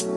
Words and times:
Hello 0.00 0.08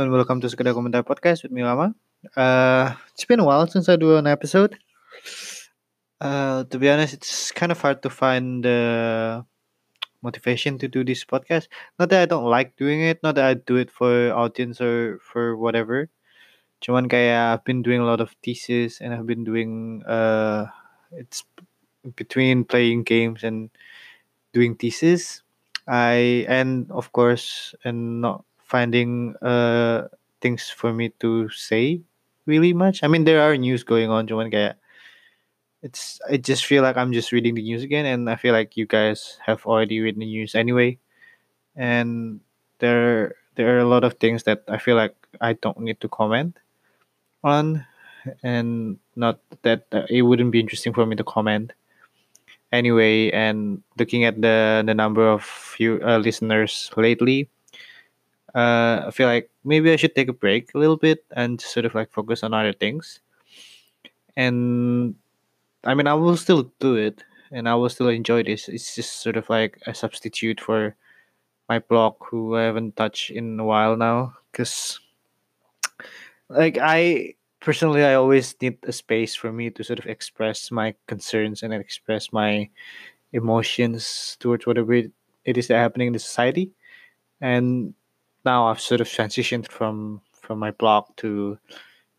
and 0.00 0.08
welcome 0.08 0.40
to 0.40 0.48
Sekedar 0.48 0.72
Komentar 0.72 1.04
Podcast 1.04 1.44
with 1.44 1.52
me 1.52 1.60
Lama. 1.60 1.92
Uh, 2.32 2.96
it's 3.12 3.28
been 3.28 3.40
a 3.40 3.44
while 3.44 3.66
since 3.68 3.90
I 3.92 3.96
do 3.96 4.16
an 4.16 4.26
episode. 4.26 4.80
Uh, 6.18 6.64
to 6.64 6.78
be 6.78 6.88
honest, 6.88 7.12
it's 7.12 7.52
kind 7.52 7.68
of 7.70 7.76
hard 7.76 8.00
to 8.00 8.08
find 8.08 8.64
the 8.64 9.44
motivation 10.22 10.78
to 10.78 10.88
do 10.88 11.04
this 11.04 11.26
podcast. 11.28 11.68
Not 12.00 12.08
that 12.08 12.22
I 12.22 12.24
don't 12.24 12.48
like 12.48 12.80
doing 12.80 13.02
it, 13.02 13.20
not 13.22 13.34
that 13.34 13.44
I 13.44 13.52
do 13.52 13.76
it 13.76 13.90
for 13.90 14.32
audience 14.32 14.80
or 14.80 15.20
for 15.20 15.58
whatever. 15.58 16.08
Cuman 16.80 17.08
kayak 17.08 17.60
I've 17.60 17.64
been 17.64 17.82
doing 17.82 18.00
a 18.00 18.08
lot 18.08 18.20
of 18.20 18.36
thesis 18.44 19.00
and 19.00 19.14
I've 19.14 19.26
been 19.26 19.44
doing 19.44 20.04
uh, 20.04 20.68
it's 21.12 21.44
between 22.14 22.64
playing 22.64 23.02
games 23.04 23.42
and 23.42 23.70
doing 24.52 24.76
thesis. 24.76 25.42
I 25.88 26.44
and 26.50 26.90
of 26.90 27.12
course 27.12 27.74
and 27.86 28.20
not 28.20 28.44
finding 28.58 29.38
uh 29.38 30.10
things 30.42 30.68
for 30.68 30.92
me 30.92 31.14
to 31.22 31.48
say 31.50 32.02
really 32.44 32.74
much. 32.74 33.02
I 33.02 33.08
mean 33.08 33.24
there 33.24 33.40
are 33.40 33.56
news 33.56 33.82
going 33.82 34.10
on, 34.10 34.26
cuman 34.26 34.52
kayak 34.52 34.76
it's 35.80 36.20
I 36.28 36.36
just 36.36 36.66
feel 36.66 36.82
like 36.82 36.96
I'm 36.96 37.12
just 37.12 37.32
reading 37.32 37.54
the 37.54 37.62
news 37.62 37.82
again 37.82 38.04
and 38.04 38.28
I 38.28 38.36
feel 38.36 38.52
like 38.52 38.76
you 38.76 38.86
guys 38.86 39.38
have 39.46 39.64
already 39.64 40.00
read 40.00 40.18
the 40.18 40.26
news 40.26 40.54
anyway. 40.54 40.98
And 41.76 42.40
there 42.78 43.36
there 43.54 43.76
are 43.76 43.80
a 43.80 43.88
lot 43.88 44.04
of 44.04 44.20
things 44.20 44.44
that 44.44 44.64
I 44.68 44.78
feel 44.78 44.96
like 44.96 45.14
I 45.40 45.54
don't 45.54 45.80
need 45.80 46.00
to 46.02 46.08
comment 46.08 46.58
on 47.44 47.84
and 48.42 48.98
not 49.14 49.38
that 49.62 49.86
uh, 49.92 50.02
it 50.08 50.22
wouldn't 50.22 50.50
be 50.50 50.60
interesting 50.60 50.92
for 50.92 51.06
me 51.06 51.16
to 51.16 51.24
comment 51.24 51.72
anyway 52.72 53.30
and 53.30 53.82
looking 53.98 54.24
at 54.24 54.40
the 54.42 54.82
the 54.84 54.94
number 54.94 55.26
of 55.26 55.42
few 55.42 56.00
uh, 56.02 56.18
listeners 56.18 56.90
lately 56.96 57.48
uh, 58.56 59.04
I 59.06 59.10
feel 59.10 59.28
like 59.28 59.50
maybe 59.64 59.92
I 59.92 59.96
should 59.96 60.14
take 60.14 60.28
a 60.28 60.32
break 60.32 60.72
a 60.74 60.78
little 60.78 60.96
bit 60.96 61.22
and 61.36 61.60
just 61.60 61.74
sort 61.74 61.84
of 61.84 61.94
like 61.94 62.10
focus 62.10 62.42
on 62.42 62.54
other 62.54 62.72
things. 62.72 63.20
And 64.34 65.14
I 65.84 65.92
mean, 65.92 66.06
I 66.06 66.14
will 66.14 66.38
still 66.38 66.72
do 66.80 66.96
it 66.96 67.22
and 67.52 67.68
I 67.68 67.74
will 67.74 67.90
still 67.90 68.08
enjoy 68.08 68.44
this. 68.44 68.68
It's 68.68 68.94
just 68.94 69.20
sort 69.20 69.36
of 69.36 69.48
like 69.50 69.78
a 69.86 69.92
substitute 69.92 70.58
for 70.58 70.96
my 71.68 71.80
blog, 71.80 72.16
who 72.30 72.56
I 72.56 72.62
haven't 72.62 72.96
touched 72.96 73.30
in 73.30 73.60
a 73.60 73.64
while 73.64 73.94
now. 73.94 74.34
Because, 74.50 75.00
like, 76.48 76.78
I 76.80 77.34
personally, 77.60 78.04
I 78.04 78.14
always 78.14 78.54
need 78.60 78.78
a 78.84 78.92
space 78.92 79.34
for 79.34 79.52
me 79.52 79.70
to 79.70 79.84
sort 79.84 79.98
of 79.98 80.06
express 80.06 80.70
my 80.70 80.94
concerns 81.06 81.62
and 81.62 81.72
express 81.74 82.32
my 82.32 82.68
emotions 83.32 84.36
towards 84.40 84.66
whatever 84.66 84.94
it 84.94 85.10
is 85.44 85.68
that 85.68 85.78
happening 85.78 86.08
in 86.08 86.12
the 86.12 86.18
society. 86.18 86.70
And 87.40 87.94
now 88.44 88.66
I've 88.66 88.80
sort 88.80 89.00
of 89.00 89.08
transitioned 89.08 89.68
from 89.68 90.20
from 90.40 90.58
my 90.60 90.70
blog 90.70 91.06
to 91.16 91.58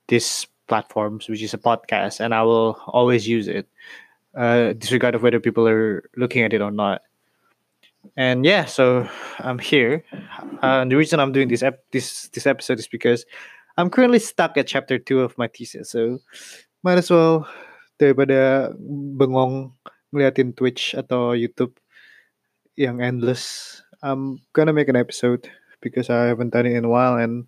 this 0.07 0.45
platforms, 0.67 1.29
which 1.29 1.41
is 1.41 1.53
a 1.53 1.57
podcast, 1.57 2.19
and 2.19 2.33
I 2.33 2.43
will 2.43 2.77
always 2.87 3.25
use 3.25 3.47
it, 3.47 3.67
uh, 4.35 4.73
disregard 4.73 5.15
of 5.15 5.23
whether 5.23 5.39
people 5.39 5.65
are 5.67 6.03
looking 6.17 6.43
at 6.43 6.53
it 6.53 6.61
or 6.61 6.71
not. 6.71 7.01
And 8.15 8.45
yeah, 8.45 8.65
so 8.65 9.09
I'm 9.39 9.59
here. 9.59 10.03
Uh, 10.61 10.81
and 10.81 10.91
the 10.91 10.95
reason 10.95 11.19
I'm 11.19 11.31
doing 11.31 11.47
this 11.47 11.63
ep- 11.63 11.83
this 11.91 12.29
this 12.29 12.45
episode 12.45 12.79
is 12.79 12.87
because 12.87 13.25
I'm 13.77 13.89
currently 13.89 14.17
stuck 14.17 14.57
at 14.57 14.65
chapter 14.65 14.97
two 14.97 15.21
of 15.21 15.37
my 15.37 15.47
thesis, 15.47 15.93
so 15.93 16.17
might 16.81 16.97
as 16.97 17.13
well 17.13 17.45
daripada 18.01 18.73
bengong 19.13 19.73
ngeliatin 20.09 20.57
Twitch 20.57 20.97
atau 20.97 21.37
YouTube 21.37 21.77
yang 22.73 23.05
endless. 23.05 23.77
I'm 24.01 24.41
gonna 24.57 24.73
make 24.73 24.89
an 24.89 24.97
episode 24.97 25.45
because 25.81 26.09
I 26.09 26.25
haven't 26.25 26.57
done 26.57 26.65
it 26.65 26.73
in 26.73 26.85
a 26.85 26.89
while, 26.89 27.21
and 27.21 27.45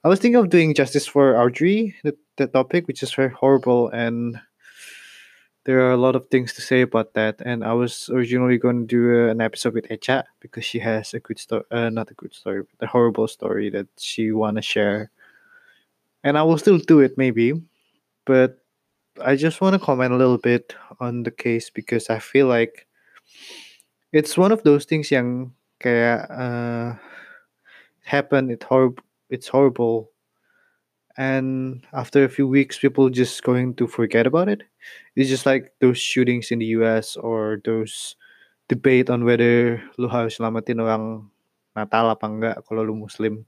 I 0.00 0.08
was 0.08 0.16
thinking 0.16 0.40
of 0.40 0.48
doing 0.48 0.72
justice 0.72 1.04
for 1.04 1.36
Audrey, 1.36 1.92
the, 2.04 2.16
the 2.40 2.48
topic, 2.48 2.88
which 2.88 3.04
is 3.04 3.12
very 3.12 3.28
horrible, 3.28 3.92
and 3.92 4.40
there 5.64 5.80
are 5.84 5.92
a 5.92 6.00
lot 6.00 6.16
of 6.16 6.28
things 6.32 6.54
to 6.54 6.62
say 6.62 6.80
about 6.80 7.12
that. 7.12 7.36
And 7.44 7.64
I 7.64 7.74
was 7.74 8.08
originally 8.08 8.56
going 8.56 8.86
to 8.86 8.88
do 8.88 9.28
an 9.28 9.40
episode 9.40 9.74
with 9.74 9.88
Echa 9.88 10.24
because 10.40 10.64
she 10.64 10.78
has 10.80 11.12
a 11.12 11.20
good 11.20 11.38
story, 11.38 11.64
uh, 11.70 11.90
not 11.90 12.10
a 12.10 12.14
good 12.14 12.32
story, 12.32 12.62
but 12.64 12.86
a 12.86 12.90
horrible 12.90 13.28
story 13.28 13.68
that 13.70 13.88
she 13.98 14.32
want 14.32 14.56
to 14.56 14.62
share. 14.62 15.10
And 16.22 16.36
I 16.36 16.42
will 16.42 16.58
still 16.58 16.78
do 16.78 17.00
it 17.00 17.16
maybe, 17.16 17.54
but 18.26 18.58
I 19.24 19.36
just 19.36 19.60
want 19.60 19.74
to 19.74 19.78
comment 19.78 20.12
a 20.12 20.16
little 20.16 20.38
bit 20.38 20.74
on 21.00 21.22
the 21.22 21.30
case 21.30 21.70
because 21.70 22.10
I 22.10 22.18
feel 22.18 22.46
like 22.46 22.86
it's 24.12 24.36
one 24.36 24.52
of 24.52 24.62
those 24.62 24.84
things 24.84 25.10
yang 25.10 25.52
kayak 25.80 26.28
uh, 26.30 26.94
happened. 28.04 28.50
It 28.50 28.62
horrible. 28.64 29.02
It's 29.30 29.48
horrible. 29.48 30.10
And 31.16 31.82
after 31.92 32.24
a 32.24 32.32
few 32.32 32.46
weeks, 32.46 32.78
people 32.78 33.10
just 33.10 33.42
going 33.42 33.74
to 33.76 33.86
forget 33.86 34.26
about 34.26 34.48
it. 34.48 34.62
It's 35.16 35.28
just 35.28 35.44
like 35.44 35.72
those 35.80 35.98
shootings 35.98 36.50
in 36.50 36.60
the 36.60 36.72
U.S. 36.80 37.16
or 37.16 37.60
those 37.64 38.16
debate 38.68 39.10
on 39.10 39.26
whether 39.26 39.82
lu 39.98 40.06
harus 40.06 40.38
selamatin 40.38 40.80
orang 40.80 41.26
Natal 41.74 42.06
apa 42.14 42.24
enggak 42.24 42.56
kalau 42.64 42.86
lu 42.86 42.94
Muslim. 42.94 43.44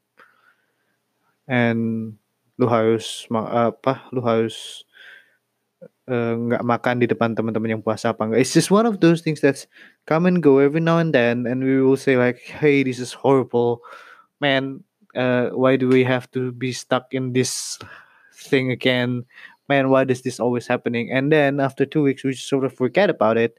And 1.46 2.18
lu 2.62 2.70
harus 2.70 3.26
apa? 3.34 4.06
Lu 4.14 4.22
harus 4.22 4.86
uh, 6.06 6.38
makan 6.62 7.02
di 7.02 7.10
depan 7.10 7.34
teman-teman 7.34 7.74
yang 7.78 7.82
puasa 7.82 8.14
apa 8.14 8.30
enggak. 8.30 8.46
It's 8.46 8.54
just 8.54 8.70
one 8.70 8.86
of 8.86 9.02
those 9.02 9.18
things 9.18 9.42
that's 9.42 9.66
come 10.06 10.30
and 10.30 10.38
go 10.38 10.62
every 10.62 10.78
now 10.78 11.02
and 11.02 11.10
then, 11.10 11.50
and 11.50 11.66
we 11.66 11.82
will 11.82 11.98
say 11.98 12.14
like, 12.14 12.38
"Hey, 12.46 12.86
this 12.86 13.02
is 13.02 13.10
horrible, 13.10 13.82
man. 14.38 14.86
Uh, 15.18 15.50
why 15.58 15.74
do 15.74 15.90
we 15.90 16.06
have 16.06 16.30
to 16.32 16.54
be 16.54 16.70
stuck 16.70 17.10
in 17.10 17.34
this 17.34 17.82
thing 18.32 18.70
again, 18.70 19.26
man? 19.66 19.90
Why 19.90 20.06
does 20.06 20.22
this 20.22 20.38
always 20.38 20.70
happening?" 20.70 21.10
And 21.10 21.34
then 21.34 21.58
after 21.58 21.82
two 21.82 22.06
weeks, 22.06 22.22
we 22.22 22.38
just 22.38 22.46
sort 22.46 22.62
of 22.62 22.70
forget 22.70 23.10
about 23.10 23.34
it, 23.34 23.58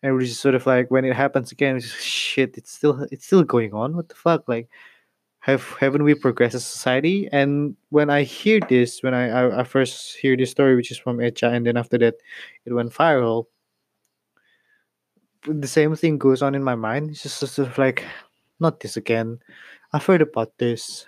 and 0.00 0.16
we 0.16 0.24
just 0.24 0.40
sort 0.40 0.56
of 0.56 0.64
like 0.64 0.88
when 0.88 1.04
it 1.04 1.12
happens 1.12 1.52
again, 1.52 1.76
just, 1.76 2.00
shit. 2.00 2.56
It's 2.56 2.72
still 2.72 3.04
it's 3.12 3.28
still 3.28 3.44
going 3.44 3.76
on. 3.76 3.92
What 3.92 4.08
the 4.08 4.16
fuck, 4.16 4.48
like 4.48 4.72
have 5.44 5.76
haven't 5.76 6.08
we 6.08 6.16
progressed 6.16 6.56
as 6.56 6.64
society? 6.64 7.28
And 7.28 7.76
when 7.92 8.08
I 8.08 8.24
hear 8.24 8.64
this, 8.64 9.04
when 9.04 9.12
I, 9.12 9.28
I, 9.28 9.60
I 9.60 9.64
first 9.68 10.16
hear 10.16 10.40
this 10.40 10.48
story, 10.50 10.72
which 10.72 10.88
is 10.88 10.96
from 10.96 11.20
Echa, 11.20 11.52
and 11.52 11.68
then 11.68 11.76
after 11.76 12.00
that, 12.00 12.16
it 12.64 12.72
went 12.72 12.96
viral. 12.96 13.44
The 15.44 15.68
same 15.68 15.92
thing 16.00 16.16
goes 16.16 16.40
on 16.40 16.56
in 16.56 16.64
my 16.64 16.74
mind. 16.74 17.12
It's 17.12 17.28
just 17.28 17.44
sort 17.44 17.68
of 17.68 17.76
like, 17.76 18.08
not 18.56 18.80
this 18.80 18.96
again. 18.96 19.36
I've 19.92 20.08
heard 20.08 20.24
about 20.24 20.56
this, 20.56 21.04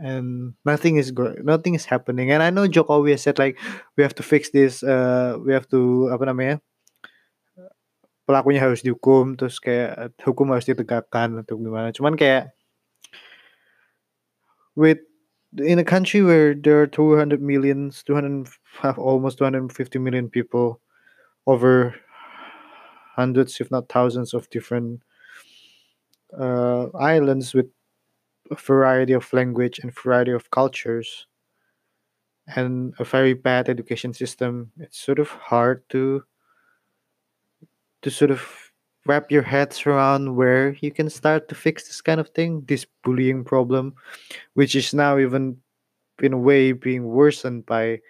and 0.00 0.56
nothing 0.64 0.96
is 0.96 1.12
go- 1.12 1.36
nothing 1.44 1.76
is 1.76 1.84
happening. 1.84 2.32
And 2.32 2.40
I 2.40 2.48
know 2.48 2.64
Jokowi 2.64 3.12
has 3.12 3.28
said 3.28 3.36
like, 3.36 3.60
we 4.00 4.02
have 4.02 4.16
to 4.16 4.24
fix 4.24 4.48
this. 4.48 4.80
Uh, 4.80 5.36
we 5.44 5.52
have 5.52 5.68
to 5.76 6.08
apa 6.08 6.24
namanya? 6.24 6.56
Pelakunya 8.24 8.64
harus 8.64 8.80
dihukum, 8.80 9.36
terus 9.36 9.60
kayak 9.60 10.16
hukum 10.24 10.56
harus 10.56 10.64
ditegakkan 10.64 11.44
atau 11.44 11.60
gimana. 11.60 11.92
Cuman 11.92 12.16
kayak 12.16 12.56
with 14.76 14.98
in 15.58 15.78
a 15.78 15.84
country 15.84 16.22
where 16.22 16.54
there 16.54 16.82
are 16.82 16.86
200 16.86 17.40
millions 17.42 18.02
200 18.02 18.48
have 18.80 18.98
almost 18.98 19.38
250 19.38 19.98
million 19.98 20.28
people 20.28 20.80
over 21.46 21.94
hundreds 23.16 23.60
if 23.60 23.70
not 23.70 23.88
thousands 23.88 24.34
of 24.34 24.48
different 24.50 25.00
uh, 26.38 26.86
islands 26.96 27.54
with 27.54 27.66
a 28.50 28.56
variety 28.56 29.12
of 29.14 29.32
language 29.32 29.80
and 29.80 29.94
variety 29.94 30.32
of 30.32 30.50
cultures 30.50 31.26
and 32.46 32.94
a 32.98 33.04
very 33.04 33.32
bad 33.34 33.68
education 33.68 34.12
system 34.12 34.72
it's 34.78 34.98
sort 34.98 35.18
of 35.18 35.28
hard 35.28 35.82
to 35.88 36.24
to 38.02 38.10
sort 38.10 38.30
of 38.30 38.63
wrap 39.06 39.30
your 39.30 39.42
heads 39.42 39.86
around 39.86 40.34
where 40.34 40.76
you 40.80 40.90
can 40.90 41.10
start 41.10 41.48
to 41.48 41.54
fix 41.54 41.86
this 41.86 42.00
kind 42.00 42.20
of 42.20 42.28
thing 42.30 42.62
this 42.66 42.86
bullying 43.02 43.44
problem 43.44 43.94
which 44.54 44.74
is 44.74 44.94
now 44.94 45.18
even 45.18 45.56
in 46.22 46.32
a 46.32 46.38
way 46.38 46.72
being 46.72 47.04
worsened 47.04 47.66
by 47.66 48.00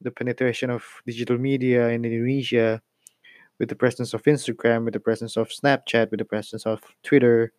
the 0.00 0.10
penetration 0.10 0.70
of 0.70 0.84
digital 1.06 1.38
media 1.38 1.88
in 1.88 2.04
Indonesia 2.04 2.82
with 3.58 3.68
the 3.68 3.74
presence 3.74 4.14
of 4.14 4.22
Instagram, 4.24 4.84
with 4.84 4.94
the 4.94 5.00
presence 5.00 5.36
of 5.36 5.48
Snapchat, 5.48 6.10
with 6.10 6.18
the 6.18 6.24
presence 6.24 6.66
of 6.66 6.82
Twitter, 7.02 7.52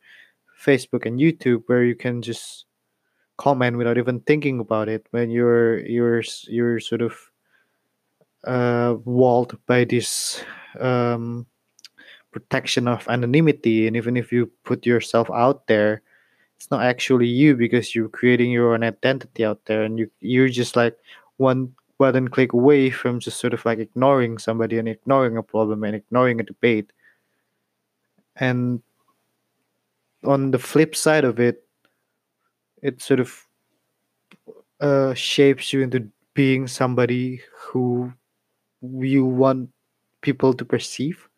Facebook 0.59 1.05
and 1.05 1.19
YouTube 1.19 1.63
where 1.67 1.83
you 1.83 1.95
can 1.95 2.21
just 2.21 2.65
comment 3.37 3.77
without 3.77 3.97
even 3.97 4.19
thinking 4.21 4.59
about 4.59 4.87
it 4.87 5.07
when 5.11 5.29
you're 5.29 5.79
you're 5.79 6.21
you're 6.47 6.79
sort 6.79 7.01
of 7.01 7.17
uh 8.45 8.95
walled 9.05 9.57
by 9.65 9.83
this 9.83 10.43
um 10.79 11.45
protection 12.33 12.87
of 12.87 13.07
anonymity 13.07 13.87
and 13.87 13.95
even 13.95 14.17
if 14.17 14.31
you 14.31 14.49
put 14.63 14.85
yourself 14.85 15.29
out 15.31 15.67
there 15.67 16.01
it's 16.57 16.69
not 16.71 16.83
actually 16.83 17.27
you 17.27 17.55
because 17.55 17.93
you're 17.93 18.09
creating 18.09 18.51
your 18.51 18.73
own 18.73 18.83
identity 18.83 19.45
out 19.45 19.63
there 19.65 19.83
and 19.83 19.99
you 19.99 20.09
you're 20.19 20.49
just 20.49 20.75
like 20.75 20.97
one 21.37 21.73
button 21.97 22.27
click 22.27 22.53
away 22.53 22.89
from 22.89 23.19
just 23.19 23.39
sort 23.39 23.53
of 23.53 23.63
like 23.65 23.79
ignoring 23.79 24.37
somebody 24.37 24.77
and 24.77 24.87
ignoring 24.87 25.37
a 25.37 25.43
problem 25.43 25.83
and 25.83 25.95
ignoring 25.95 26.39
a 26.39 26.43
debate. 26.43 26.91
And 28.35 28.81
on 30.23 30.51
the 30.51 30.59
flip 30.59 30.95
side 30.95 31.23
of 31.23 31.39
it, 31.39 31.63
it 32.81 33.01
sort 33.01 33.19
of 33.19 33.47
uh, 34.81 35.13
shapes 35.13 35.71
you 35.71 35.81
into 35.81 36.09
being 36.33 36.67
somebody 36.67 37.41
who 37.55 38.11
you 38.81 39.23
want 39.25 39.69
people 40.21 40.53
to 40.53 40.65
perceive. 40.65 41.29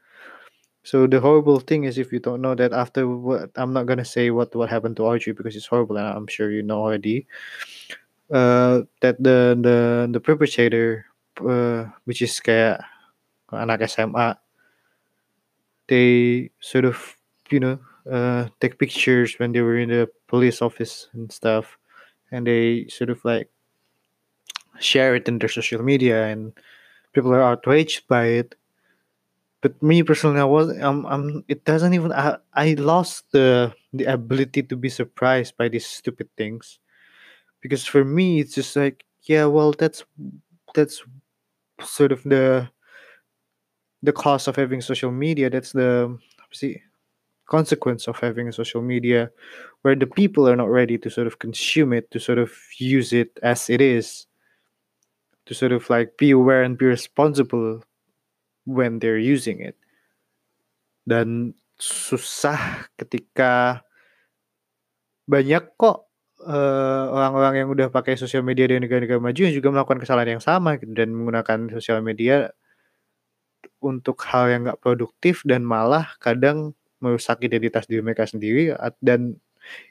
So 0.85 1.07
the 1.09 1.19
horrible 1.19 1.59
thing 1.59 1.85
is 1.85 1.97
if 1.97 2.13
you 2.13 2.19
don't 2.21 2.45
know 2.45 2.53
that 2.53 2.71
after 2.71 3.09
what 3.09 3.49
I'm 3.57 3.73
not 3.73 3.89
gonna 3.89 4.05
say 4.05 4.29
what 4.29 4.53
what 4.53 4.69
happened 4.69 4.97
to 4.97 5.03
Audrey 5.09 5.33
because 5.33 5.55
it's 5.57 5.65
horrible 5.65 5.97
and 5.97 6.05
I'm 6.05 6.27
sure 6.29 6.51
you 6.53 6.61
know 6.61 6.77
already. 6.85 7.25
Uh, 8.29 8.85
that 9.01 9.17
the 9.17 9.57
the 9.57 10.09
the 10.13 10.21
perpetrator, 10.21 11.05
uh, 11.41 11.89
which 12.05 12.21
is 12.21 12.37
kayak 12.37 12.85
anak 13.49 13.81
SMA, 13.89 14.37
they 15.89 16.49
sort 16.61 16.85
of 16.85 17.17
you 17.49 17.59
know 17.61 17.77
uh, 18.05 18.49
take 18.61 18.77
pictures 18.77 19.37
when 19.41 19.53
they 19.53 19.61
were 19.61 19.77
in 19.77 19.89
the 19.89 20.05
police 20.29 20.61
office 20.61 21.09
and 21.13 21.33
stuff, 21.33 21.77
and 22.29 22.45
they 22.45 22.85
sort 22.89 23.09
of 23.09 23.21
like 23.25 23.49
share 24.77 25.15
it 25.17 25.25
in 25.29 25.37
their 25.41 25.49
social 25.49 25.81
media, 25.81 26.29
and 26.29 26.53
people 27.13 27.33
are 27.33 27.41
outraged 27.41 28.05
by 28.07 28.41
it. 28.41 28.53
But 29.65 29.81
me 29.81 30.03
personally, 30.03 30.39
I 30.39 30.45
was 30.45 30.69
um, 30.79 31.07
um 31.07 31.43
it 31.47 31.65
doesn't 31.65 31.95
even 31.95 32.13
I, 32.13 32.37
I 32.53 32.75
lost 32.77 33.31
the 33.31 33.73
the 33.97 34.05
ability 34.05 34.61
to 34.69 34.75
be 34.77 34.89
surprised 34.89 35.57
by 35.57 35.69
these 35.69 35.87
stupid 35.87 36.29
things. 36.37 36.77
Because 37.61 37.85
for 37.87 38.05
me 38.05 38.41
it's 38.41 38.53
just 38.53 38.75
like 38.75 39.05
yeah 39.23 39.45
well 39.45 39.73
that's 39.73 40.05
that's 40.75 41.01
sort 41.81 42.11
of 42.13 42.21
the 42.23 42.69
the 44.03 44.13
cost 44.13 44.47
of 44.47 44.55
having 44.55 44.81
social 44.81 45.11
media. 45.11 45.49
That's 45.49 45.71
the 45.71 46.17
see 46.51 46.81
consequence 47.47 48.07
of 48.07 48.17
having 48.19 48.47
a 48.47 48.53
social 48.53 48.81
media 48.81 49.31
where 49.83 49.95
the 49.95 50.07
people 50.07 50.47
are 50.49 50.55
not 50.55 50.69
ready 50.69 50.97
to 50.99 51.09
sort 51.09 51.27
of 51.27 51.39
consume 51.39 51.93
it 51.93 52.11
to 52.11 52.19
sort 52.19 52.39
of 52.39 52.51
use 52.79 53.13
it 53.13 53.39
as 53.43 53.69
it 53.69 53.81
is 53.81 54.27
to 55.45 55.53
sort 55.53 55.71
of 55.71 55.89
like 55.89 56.17
be 56.17 56.31
aware 56.31 56.63
and 56.63 56.77
be 56.77 56.85
responsible 56.85 57.83
when 58.65 58.99
they're 58.99 59.21
using 59.21 59.61
it. 59.61 59.77
Dan 61.05 61.53
susah 61.77 62.89
ketika 62.97 63.85
banyak 65.25 65.73
kok 65.77 66.05
uh, 66.45 67.05
orang-orang 67.11 67.65
yang 67.65 67.69
udah 67.73 67.87
pakai 67.89 68.15
sosial 68.15 68.45
media 68.45 68.69
di 68.69 68.77
negara-negara 68.77 69.17
maju 69.17 69.41
yang 69.41 69.55
juga 69.55 69.69
melakukan 69.73 69.99
kesalahan 70.01 70.37
yang 70.37 70.43
sama 70.43 70.77
gitu 70.77 70.93
dan 70.93 71.11
menggunakan 71.11 71.73
sosial 71.73 71.99
media 72.05 72.53
untuk 73.81 74.21
hal 74.29 74.49
yang 74.49 74.61
nggak 74.69 74.81
produktif 74.81 75.41
dan 75.43 75.65
malah 75.65 76.13
kadang 76.21 76.73
merusak 77.01 77.41
identitas 77.43 77.85
diri 77.89 78.01
mereka 78.01 78.25
sendiri 78.25 78.73
dan 79.01 79.37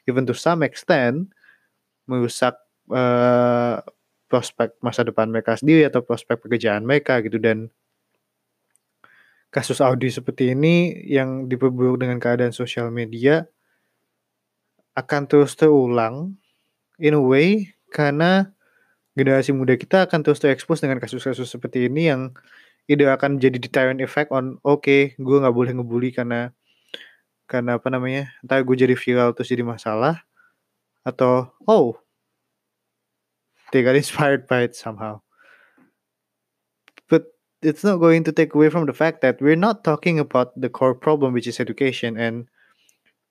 even 0.07 0.23
to 0.23 0.35
some 0.35 0.63
extent 0.63 1.31
merusak 2.07 2.55
uh, 2.91 3.79
prospek 4.31 4.73
masa 4.81 5.05
depan 5.05 5.29
mereka 5.29 5.55
sendiri 5.59 5.85
atau 5.85 6.01
prospek 6.01 6.41
pekerjaan 6.41 6.83
mereka 6.83 7.21
gitu 7.21 7.37
dan 7.37 7.69
kasus 9.55 9.79
Audi 9.79 10.11
seperti 10.11 10.51
ini 10.51 10.91
yang 11.07 11.47
diperburuk 11.47 12.03
dengan 12.03 12.19
keadaan 12.19 12.51
sosial 12.51 12.91
media 12.91 13.47
akan 14.99 15.31
terus 15.31 15.55
terulang 15.55 16.35
in 16.99 17.15
a 17.15 17.23
way 17.23 17.71
karena 17.87 18.51
generasi 19.15 19.55
muda 19.55 19.79
kita 19.79 20.03
akan 20.11 20.27
terus 20.27 20.43
terekspos 20.43 20.83
dengan 20.83 20.99
kasus-kasus 20.99 21.47
seperti 21.47 21.87
ini 21.87 22.11
yang 22.11 22.35
itu 22.91 23.07
akan 23.07 23.39
jadi 23.39 23.55
deterrent 23.55 24.03
effect 24.03 24.27
on 24.35 24.59
oke 24.67 24.83
okay, 24.83 25.15
gue 25.15 25.37
nggak 25.39 25.55
boleh 25.55 25.71
ngebully 25.71 26.11
karena 26.11 26.51
karena 27.47 27.79
apa 27.79 27.87
namanya 27.87 28.35
entah 28.43 28.59
gue 28.59 28.75
jadi 28.75 28.93
viral 28.93 29.31
terus 29.31 29.49
jadi 29.49 29.63
masalah 29.63 30.19
atau 31.07 31.47
oh 31.63 31.95
they 33.71 33.81
got 33.81 33.95
inspired 33.95 34.43
by 34.45 34.67
it 34.67 34.75
somehow 34.75 35.24
it's 37.61 37.83
not 37.83 37.97
going 37.97 38.23
to 38.23 38.31
take 38.31 38.53
away 38.53 38.69
from 38.69 38.85
the 38.85 38.93
fact 38.93 39.21
that 39.21 39.41
we're 39.41 39.55
not 39.55 39.83
talking 39.83 40.19
about 40.19 40.59
the 40.59 40.69
core 40.69 40.95
problem 40.95 41.33
which 41.33 41.47
is 41.47 41.59
education 41.59 42.17
and 42.17 42.47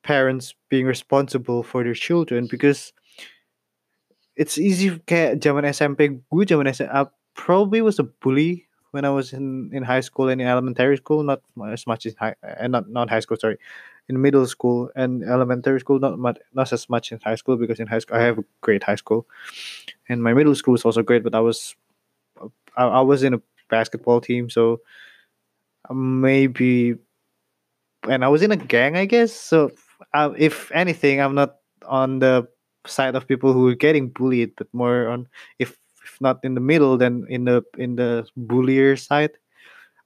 parents 0.03 0.55
being 0.69 0.87
responsible 0.87 1.63
for 1.63 1.85
their 1.85 1.95
children 1.95 2.47
because 2.47 2.93
it's 4.37 4.59
easy 4.59 4.91
kayak 5.07 5.41
zaman 5.41 5.65
SMP 5.65 6.21
gue 6.29 6.45
zaman 6.45 6.69
SMA 6.75 6.91
I 6.91 7.07
probably 7.35 7.81
was 7.81 7.99
a 7.99 8.05
bully 8.05 8.67
when 8.91 9.05
I 9.05 9.11
was 9.11 9.33
in, 9.33 9.71
in 9.73 9.83
high 9.83 10.01
school 10.03 10.29
and 10.29 10.41
in 10.41 10.47
elementary 10.47 10.97
school 10.97 11.23
not 11.23 11.43
as 11.71 11.87
much 11.87 12.07
as 12.07 12.15
high 12.15 12.35
and 12.43 12.73
not 12.73 12.91
not 12.91 13.11
high 13.11 13.21
school 13.21 13.39
sorry 13.39 13.59
in 14.09 14.21
middle 14.21 14.47
school 14.47 14.91
and 14.95 15.25
elementary 15.25 15.81
school 15.81 15.99
not 15.99 16.19
much 16.19 16.39
not 16.53 16.73
as 16.73 16.91
much 16.91 17.11
in 17.13 17.19
high 17.25 17.35
school 17.35 17.57
because 17.57 17.81
in 17.81 17.87
high 17.87 17.99
school 17.99 18.19
I 18.19 18.23
have 18.23 18.39
a 18.39 18.45
great 18.61 18.83
high 18.85 19.01
school. 19.01 19.27
And 20.09 20.23
my 20.23 20.35
middle 20.35 20.55
school 20.55 20.73
was 20.73 20.85
also 20.85 21.03
great 21.03 21.25
but 21.25 21.35
I 21.35 21.41
was 21.41 21.75
I, 22.77 22.85
I 22.85 23.01
was 23.01 23.23
in 23.23 23.35
a 23.35 23.41
basketball 23.75 24.21
team 24.21 24.49
so 24.49 24.81
maybe 25.91 26.95
and 28.09 28.25
I 28.25 28.29
was 28.29 28.43
in 28.43 28.53
a 28.53 28.57
gang 28.57 28.97
I 28.97 29.07
guess 29.07 29.33
so 29.33 29.71
uh, 30.13 30.33
if 30.37 30.71
anything, 30.73 31.21
I'm 31.21 31.35
not 31.35 31.57
on 31.87 32.19
the 32.19 32.49
side 32.87 33.15
of 33.15 33.29
people 33.29 33.53
who 33.53 33.69
are 33.69 33.75
getting 33.75 34.09
bullied, 34.09 34.53
but 34.57 34.69
more 34.73 35.09
on 35.09 35.29
if, 35.59 35.77
if 36.05 36.21
not 36.21 36.41
in 36.45 36.55
the 36.55 36.61
middle, 36.61 36.99
then 36.99 37.25
in 37.29 37.45
the 37.45 37.63
in 37.79 37.97
the 37.97 38.27
bullier 38.37 38.97
side. 38.97 39.33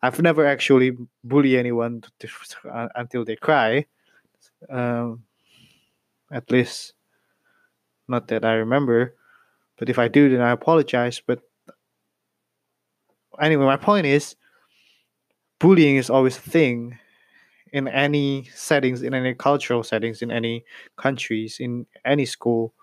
I've 0.00 0.22
never 0.22 0.46
actually 0.46 0.96
bully 1.24 1.58
anyone 1.58 2.02
to, 2.20 2.28
uh, 2.72 2.88
until 2.94 3.24
they 3.24 3.34
cry. 3.34 3.86
Um, 4.70 5.24
at 6.30 6.50
least, 6.52 6.94
not 8.06 8.28
that 8.28 8.44
I 8.44 8.54
remember. 8.62 9.16
But 9.76 9.88
if 9.88 9.98
I 9.98 10.06
do, 10.06 10.28
then 10.30 10.40
I 10.40 10.50
apologize. 10.50 11.20
But 11.24 11.40
anyway, 13.40 13.64
my 13.64 13.76
point 13.76 14.06
is, 14.06 14.36
bullying 15.58 15.96
is 15.96 16.10
always 16.10 16.36
a 16.36 16.40
thing 16.40 16.98
in 17.72 17.88
any 17.88 18.48
settings, 18.54 19.02
in 19.02 19.14
any 19.14 19.34
cultural 19.34 19.82
settings, 19.82 20.22
in 20.22 20.30
any 20.30 20.64
countries, 20.96 21.60
in 21.60 21.86
any 22.04 22.24
school. 22.24 22.74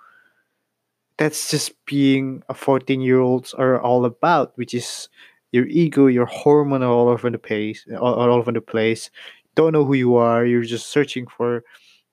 That's 1.17 1.49
just 1.49 1.73
being 1.85 2.43
a 2.49 2.53
14 2.53 3.01
year 3.01 3.19
olds 3.19 3.53
are 3.53 3.81
all 3.81 4.05
about, 4.05 4.51
which 4.57 4.73
is 4.73 5.09
your 5.51 5.65
ego, 5.67 6.07
your 6.07 6.25
hormone 6.25 6.83
are 6.83 6.91
all 6.91 7.07
over 7.07 7.29
the 7.29 7.39
place, 7.39 7.85
all, 7.99 8.13
all 8.15 8.31
over 8.33 8.51
the 8.51 8.61
place. 8.61 9.09
Don't 9.55 9.71
know 9.71 9.85
who 9.85 9.93
you 9.93 10.15
are. 10.15 10.45
You're 10.45 10.63
just 10.63 10.87
searching 10.87 11.27
for 11.27 11.63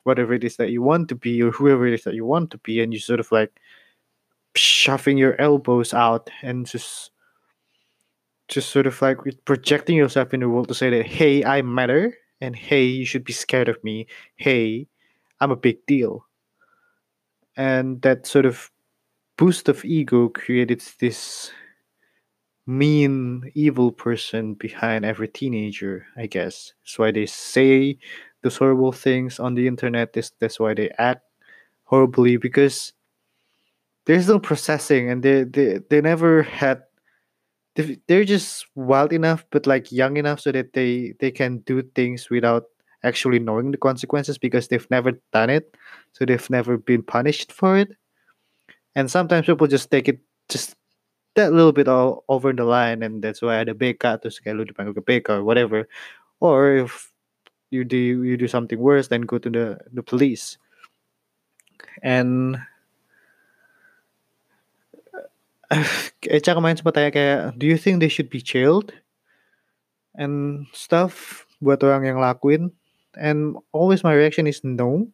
whatever 0.05 0.33
it 0.35 0.45
is 0.45 0.57
that 0.57 0.71
you 0.71 0.83
want 0.83 1.09
to 1.09 1.15
be 1.15 1.43
or 1.43 1.51
whoever 1.51 1.87
it 1.87 1.95
is 1.95 2.05
that 2.05 2.15
you 2.15 2.25
want 2.25 2.51
to 2.53 2.59
be, 2.59 2.81
and 2.81 2.93
you 2.93 3.01
sort 3.01 3.21
of 3.21 3.31
like 3.33 3.51
shoving 4.55 5.19
your 5.19 5.41
elbows 5.41 5.95
out 5.95 6.31
and 6.43 6.67
just 6.67 7.12
just 8.53 8.71
sort 8.71 8.87
of 8.87 9.01
like 9.03 9.19
projecting 9.45 9.97
yourself 9.97 10.35
in 10.35 10.41
the 10.41 10.49
world 10.49 10.69
to 10.69 10.75
say 10.75 10.91
that 10.91 11.07
hey 11.07 11.45
i 11.45 11.63
matter 11.63 12.15
and 12.43 12.57
hey, 12.57 12.85
you 12.85 13.07
should 13.07 13.25
be 13.25 13.33
scared 13.33 13.69
of 13.69 13.83
me. 13.85 14.07
Hey, 14.35 14.89
I'm 15.41 15.53
a 15.53 15.57
big 15.57 15.87
deal. 15.87 16.27
And 17.57 18.03
that 18.03 18.27
sort 18.27 18.47
of 18.47 18.71
boost 19.39 19.69
of 19.69 19.85
ego 19.85 20.29
created 20.29 20.83
this 20.99 21.53
mean, 22.67 23.53
evil 23.55 23.93
person 23.93 24.55
behind 24.55 25.05
every 25.05 25.29
teenager, 25.29 26.05
I 26.17 26.27
guess. 26.27 26.75
That's 26.83 26.99
why 26.99 27.13
they 27.13 27.27
say 27.27 27.99
those 28.43 28.57
horrible 28.57 28.93
things 28.93 29.39
on 29.39 29.55
the 29.55 29.69
internet. 29.69 30.13
This 30.13 30.33
that's 30.41 30.59
why 30.59 30.75
they 30.75 30.91
act 30.99 31.23
horribly 31.85 32.39
because 32.39 32.93
there's 34.07 34.27
no 34.27 34.41
processing 34.41 35.11
and 35.11 35.23
they 35.23 35.45
they, 35.45 35.79
they 35.91 36.01
never 36.01 36.43
had 36.43 36.83
they're 37.75 38.25
just 38.25 38.67
wild 38.75 39.13
enough 39.13 39.45
but 39.51 39.67
like 39.67 39.91
young 39.91 40.17
enough 40.17 40.41
so 40.41 40.53
that 40.53 40.73
they 40.75 41.15
they 41.21 41.31
can 41.31 41.59
do 41.65 41.83
things 41.95 42.29
without 42.29 42.65
actually 43.05 43.39
knowing 43.39 43.71
the 43.71 43.79
consequences 43.79 44.39
because 44.39 44.69
they've 44.69 44.91
never 44.91 45.13
done 45.33 45.51
it. 45.51 45.75
So 46.13 46.25
they've 46.25 46.51
never 46.51 46.77
been 46.77 47.03
punished 47.03 47.53
for 47.53 47.77
it. 47.77 47.91
And 48.95 49.11
sometimes 49.11 49.47
people 49.47 49.67
just 49.67 49.91
take 49.91 50.09
it 50.09 50.21
just 50.49 50.77
that 51.35 51.53
little 51.53 51.73
bit 51.73 51.89
all 51.89 52.25
over 52.29 52.53
the 52.53 52.65
line 52.65 53.03
and 53.03 53.23
that's 53.23 53.41
why 53.41 53.57
ada 53.57 53.73
BK 53.73 54.21
terus 54.21 54.37
kayak 54.39 54.57
lu 54.57 54.65
dipanggil 54.69 54.93
ke 54.93 55.03
BK 55.03 55.41
or 55.41 55.45
whatever. 55.45 55.89
Or 56.41 56.77
if 56.77 57.09
you 57.73 57.85
do 57.85 57.97
you 57.97 58.37
do 58.37 58.47
something 58.47 58.79
worse 58.79 59.09
then 59.09 59.25
go 59.25 59.39
to 59.41 59.49
the 59.49 59.81
the 59.97 60.05
police. 60.05 60.61
And 62.05 62.61
Echa 66.29 66.53
kemarin 66.53 66.77
sempat 66.77 66.93
tanya 66.93 67.11
kayak 67.13 67.41
do 67.57 67.65
you 67.65 67.81
think 67.81 68.01
they 68.01 68.13
should 68.13 68.29
be 68.29 68.45
jailed? 68.45 68.93
And 70.13 70.69
stuff 70.77 71.45
buat 71.65 71.81
orang 71.81 72.05
yang 72.05 72.21
lakuin 72.21 72.77
and 73.17 73.57
always 73.73 74.05
my 74.05 74.13
reaction 74.13 74.45
is 74.45 74.61
no 74.61 75.09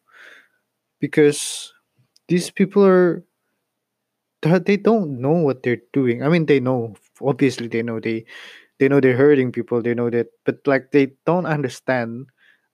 because 0.98 1.70
these 2.26 2.50
people 2.50 2.82
are 2.82 3.22
they 4.42 4.78
don't 4.78 5.22
know 5.22 5.38
what 5.38 5.62
they're 5.62 5.82
doing. 5.94 6.26
I 6.26 6.28
mean 6.30 6.46
they 6.50 6.58
know 6.58 6.98
obviously 7.22 7.70
they 7.70 7.82
know 7.82 8.02
they 8.02 8.26
they 8.82 8.90
know 8.90 8.98
they're 8.98 9.18
hurting 9.18 9.54
people 9.54 9.78
they 9.82 9.94
know 9.94 10.10
that 10.10 10.34
but 10.42 10.58
like 10.66 10.90
they 10.90 11.14
don't 11.26 11.46
understand 11.46 12.26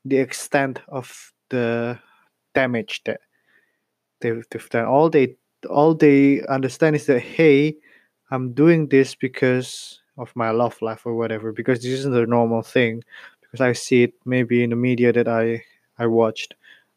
the 0.05 0.17
extent 0.17 0.81
of 0.89 1.13
the 1.53 1.99
damage 2.55 3.05
that 3.05 3.21
they've, 4.21 4.45
they've 4.49 4.71
done. 4.71 4.89
All 4.89 5.11
they 5.11 5.37
all 5.67 5.95
they 5.95 6.43
understand 6.47 6.97
is 6.97 7.07
that 7.07 7.21
hey 7.21 7.77
i'm 8.31 8.53
doing 8.53 8.89
this 8.89 9.15
because 9.15 10.01
of 10.17 10.35
my 10.37 10.51
love 10.51 10.81
life 10.83 11.07
or 11.07 11.15
whatever 11.15 11.53
because 11.53 11.83
this 11.83 11.93
isn't 11.93 12.17
a 12.17 12.27
normal 12.27 12.63
thing. 12.63 13.03
Because 13.41 13.61
i 13.61 13.73
see 13.73 14.05
it 14.05 14.15
maybe 14.25 14.63
in 14.63 14.71
the 14.71 14.77
media 14.77 15.13
that 15.13 15.29
i 15.29 15.63
i 15.99 16.07
watched. 16.07 16.55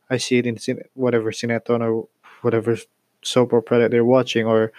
I 0.10 0.18
see 0.18 0.38
it 0.38 0.46
in 0.46 0.58
whatever 0.94 1.32
sinetron 1.32 1.82
or 1.82 2.08
whatever 2.42 2.78
soap 3.24 3.54
opera 3.54 3.80
that 3.80 3.92
they're 3.92 4.06
watching 4.06 4.46
or 4.46 4.72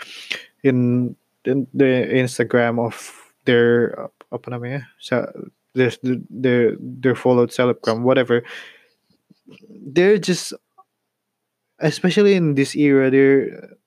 in, 0.62 1.16
in 1.44 1.66
the 1.74 2.08
instagram 2.08 2.80
of 2.80 2.96
their 3.44 4.00
uh, 4.00 4.08
apa 4.32 4.50
namanya 4.50 4.88
their 5.74 5.92
their 6.30 6.76
their 6.80 7.14
followed 7.14 7.50
celebgram 7.50 8.02
whatever. 8.02 8.42
They're 9.68 10.18
just 10.18 10.52
especially 11.78 12.34
in 12.34 12.54
this 12.54 12.74
era 12.74 13.10
they're 13.10 13.77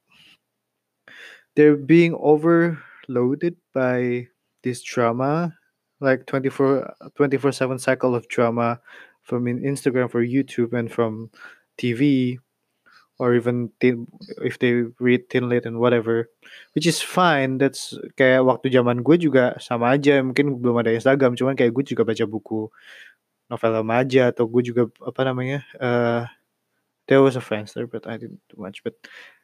they're 1.55 1.77
being 1.77 2.15
overloaded 2.15 3.55
by 3.73 4.27
this 4.63 4.81
drama 4.81 5.53
like 5.99 6.25
24 6.25 6.93
24 7.15 7.51
7 7.51 7.79
cycle 7.79 8.15
of 8.15 8.27
drama 8.27 8.79
from 9.23 9.45
instagram 9.45 10.09
for 10.09 10.25
youtube 10.25 10.73
and 10.73 10.91
from 10.91 11.29
tv 11.77 12.37
or 13.21 13.37
even 13.37 13.69
teen, 13.77 14.09
if 14.41 14.57
they 14.57 14.81
read 14.97 15.29
teen 15.29 15.45
lit 15.45 15.69
and 15.69 15.77
whatever 15.77 16.25
which 16.73 16.89
is 16.89 16.97
fine. 17.05 17.61
That's 17.61 17.93
kayak 18.17 18.41
waktu 18.41 18.73
zaman 18.73 19.05
gue 19.05 19.21
juga 19.21 19.61
sama 19.61 19.93
aja. 19.93 20.17
Mungkin 20.25 20.57
belum 20.57 20.81
ada 20.81 20.89
Instagram 20.89 21.37
cuman 21.37 21.53
kayak 21.53 21.69
gue 21.69 21.85
juga 21.93 22.01
baca 22.01 22.25
buku 22.25 22.73
novel 23.53 23.71
remaja 23.85 24.33
atau 24.33 24.49
gue 24.49 24.65
juga 24.65 24.89
apa 25.05 25.21
namanya 25.21 25.61
uh, 25.77 26.25
there 27.05 27.21
was 27.21 27.37
a 27.37 27.43
Friendster 27.45 27.85
but 27.85 28.09
I 28.09 28.17
didn't 28.17 28.41
do 28.49 28.57
much. 28.57 28.81
But 28.81 28.97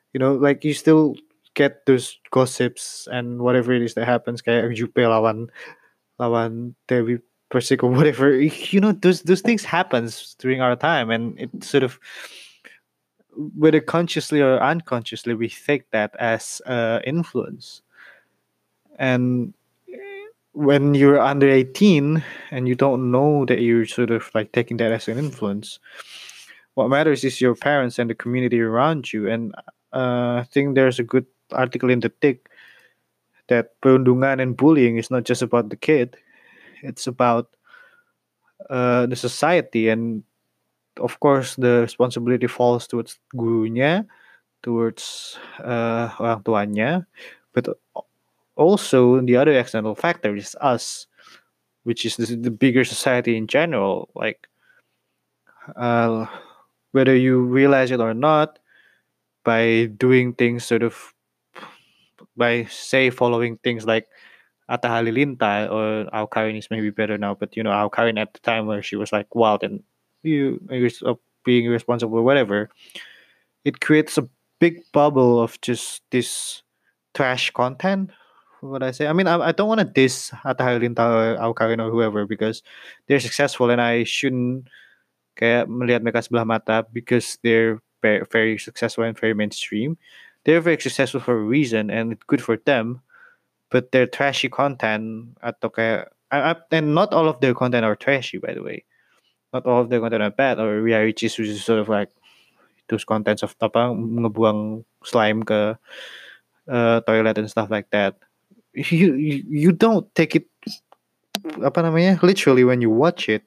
you 0.10 0.18
know 0.18 0.34
like 0.34 0.66
you 0.66 0.74
still 0.74 1.14
get 1.58 1.90
those 1.90 2.22
gossips 2.30 3.10
and 3.10 3.42
whatever 3.42 3.74
it 3.74 3.82
is 3.82 3.98
that 3.98 4.06
happens 4.06 4.46
kayak 4.46 4.70
Jupe 4.78 5.02
lawan 5.02 5.50
lawan 6.22 6.78
Dewi 6.86 7.18
Persik 7.50 7.82
or 7.82 7.90
whatever 7.90 8.30
you 8.38 8.78
know 8.78 8.94
those 8.94 9.26
those 9.26 9.42
things 9.42 9.66
happens 9.66 10.38
during 10.38 10.62
our 10.62 10.78
time 10.78 11.10
and 11.10 11.34
it 11.42 11.50
sort 11.66 11.82
of 11.82 11.98
whether 13.58 13.80
consciously 13.82 14.42
or 14.42 14.62
unconsciously 14.62 15.34
we 15.34 15.50
take 15.50 15.90
that 15.92 16.16
as 16.20 16.62
uh, 16.66 17.00
influence. 17.06 17.82
And 18.98 19.54
when 20.54 20.96
you're 20.96 21.22
under 21.22 21.48
18 21.48 22.24
and 22.50 22.68
you 22.68 22.74
don't 22.74 23.12
know 23.12 23.46
that 23.46 23.62
you're 23.62 23.86
sort 23.86 24.10
of 24.10 24.30
like 24.34 24.54
taking 24.54 24.78
that 24.78 24.92
as 24.92 25.08
an 25.08 25.20
influence 25.20 25.78
what 26.74 26.90
matters 26.90 27.24
is 27.24 27.42
your 27.42 27.56
parents 27.56 27.98
and 27.98 28.08
the 28.08 28.14
community 28.14 28.62
around 28.62 29.12
you. 29.12 29.28
And 29.28 29.54
uh, 29.94 30.42
i 30.42 30.46
think 30.52 30.76
there's 30.76 31.00
a 31.00 31.04
good 31.04 31.26
article 31.52 31.90
in 31.90 32.00
the 32.00 32.10
tick 32.10 32.50
that 33.48 33.80
perundungan 33.82 34.42
and 34.42 34.58
bullying 34.58 34.98
is 34.98 35.10
not 35.10 35.24
just 35.24 35.42
about 35.42 35.70
the 35.70 35.78
kid 35.78 36.18
it's 36.84 37.08
about 37.08 37.50
uh, 38.70 39.06
the 39.06 39.16
society. 39.16 39.90
And 39.90 40.24
of 41.00 41.20
course 41.20 41.56
the 41.56 41.82
responsibility 41.82 42.48
falls 42.48 42.88
towards 42.88 43.20
gurunya 43.36 44.06
towards 44.64 45.38
uh, 45.60 46.10
orang 46.20 46.42
tuanya. 46.44 47.06
But 47.54 47.70
also 48.56 49.22
the 49.22 49.38
other 49.38 49.54
external 49.54 49.96
factor 49.96 50.36
is 50.36 50.56
us 50.62 51.08
which 51.84 52.06
is 52.06 52.18
the, 52.18 52.36
the 52.36 52.52
bigger 52.52 52.84
society 52.84 53.38
in 53.38 53.48
general. 53.48 54.10
Like 54.16 54.48
uh, 55.76 56.26
whether 56.92 57.16
you 57.16 57.40
realize 57.40 57.92
it 57.92 58.02
or 58.02 58.14
not 58.14 58.60
by 59.44 59.86
doing 59.96 60.34
things 60.34 60.66
sort 60.66 60.84
of 60.84 61.14
by 62.38 62.66
say 62.70 63.10
following 63.10 63.58
things 63.64 63.86
like 63.86 64.08
Atta 64.70 64.88
Halilintar 64.88 65.72
or 65.72 66.06
Awkarin 66.12 66.58
is 66.58 66.70
maybe 66.70 66.90
better 66.90 67.18
now, 67.18 67.34
but 67.34 67.56
you 67.56 67.64
know 67.64 67.72
Awkarin 67.72 68.20
at 68.20 68.34
the 68.34 68.40
time 68.40 68.68
where 68.68 68.84
she 68.84 68.96
was 68.96 69.12
like 69.12 69.34
wild 69.34 69.64
and 69.64 69.82
you 70.24 70.62
of 71.04 71.18
uh, 71.18 71.20
being 71.44 71.66
irresponsible 71.66 72.20
or 72.20 72.24
whatever, 72.24 72.70
it 73.64 73.80
creates 73.80 74.18
a 74.18 74.28
big 74.60 74.84
bubble 74.92 75.40
of 75.40 75.60
just 75.62 76.02
this 76.12 76.62
trash 77.14 77.52
content. 77.52 78.12
What 78.62 78.84
I 78.84 78.92
say? 78.92 79.08
I 79.08 79.14
mean, 79.14 79.28
I, 79.28 79.38
I 79.38 79.52
don't 79.52 79.70
want 79.70 79.80
to 79.80 79.86
diss 79.86 80.34
Atta 80.44 80.64
Halilintar 80.64 81.38
or 81.38 81.54
Awkarin 81.54 81.80
or 81.80 81.92
whoever 81.92 82.26
because 82.26 82.64
they're 83.08 83.20
successful 83.20 83.70
and 83.70 83.80
I 83.80 84.04
shouldn't 84.04 84.68
kayak 85.38 85.70
melihat 85.70 86.02
mereka 86.02 86.26
sebelah 86.26 86.44
mata 86.44 86.84
because 86.92 87.38
they're 87.46 87.80
very, 88.02 88.26
very 88.30 88.58
successful 88.58 89.06
and 89.06 89.18
very 89.18 89.34
mainstream. 89.34 89.98
They're 90.48 90.64
very 90.64 90.80
successful 90.80 91.20
for 91.20 91.36
a 91.36 91.44
reason 91.44 91.92
and 91.92 92.16
it's 92.16 92.24
good 92.24 92.42
for 92.42 92.56
them. 92.64 93.04
But 93.68 93.92
their 93.92 94.08
trashy 94.08 94.48
content 94.48 95.36
atau 95.44 95.68
kayak 95.68 96.16
and 96.32 96.96
not 96.96 97.12
all 97.12 97.28
of 97.28 97.40
their 97.44 97.54
content 97.54 97.84
are 97.86 97.96
trashy 97.96 98.40
by 98.40 98.54
the 98.54 98.64
way 98.64 98.84
not 99.54 99.66
all 99.66 99.82
of 99.82 99.90
their 99.90 100.00
content 100.00 100.24
are 100.24 100.32
bad 100.32 100.60
or 100.60 100.82
reality 100.82 101.28
which 101.28 101.48
is 101.48 101.64
sort 101.64 101.80
of 101.80 101.90
like 101.90 102.10
those 102.90 103.04
contents 103.04 103.44
of 103.44 103.56
apa 103.62 103.92
ngebuang 103.92 104.84
slime 105.04 105.44
ke 105.44 105.76
uh, 106.68 107.00
toilet 107.08 107.38
and 107.38 107.50
stuff 107.50 107.72
like 107.72 107.90
that 107.92 108.16
you, 108.74 109.16
you 109.16 109.44
you 109.48 109.72
don't 109.72 110.08
take 110.16 110.36
it 110.36 110.48
apa 111.64 111.80
namanya 111.80 112.20
literally 112.24 112.64
when 112.64 112.82
you 112.84 112.92
watch 112.92 113.30
it 113.32 113.44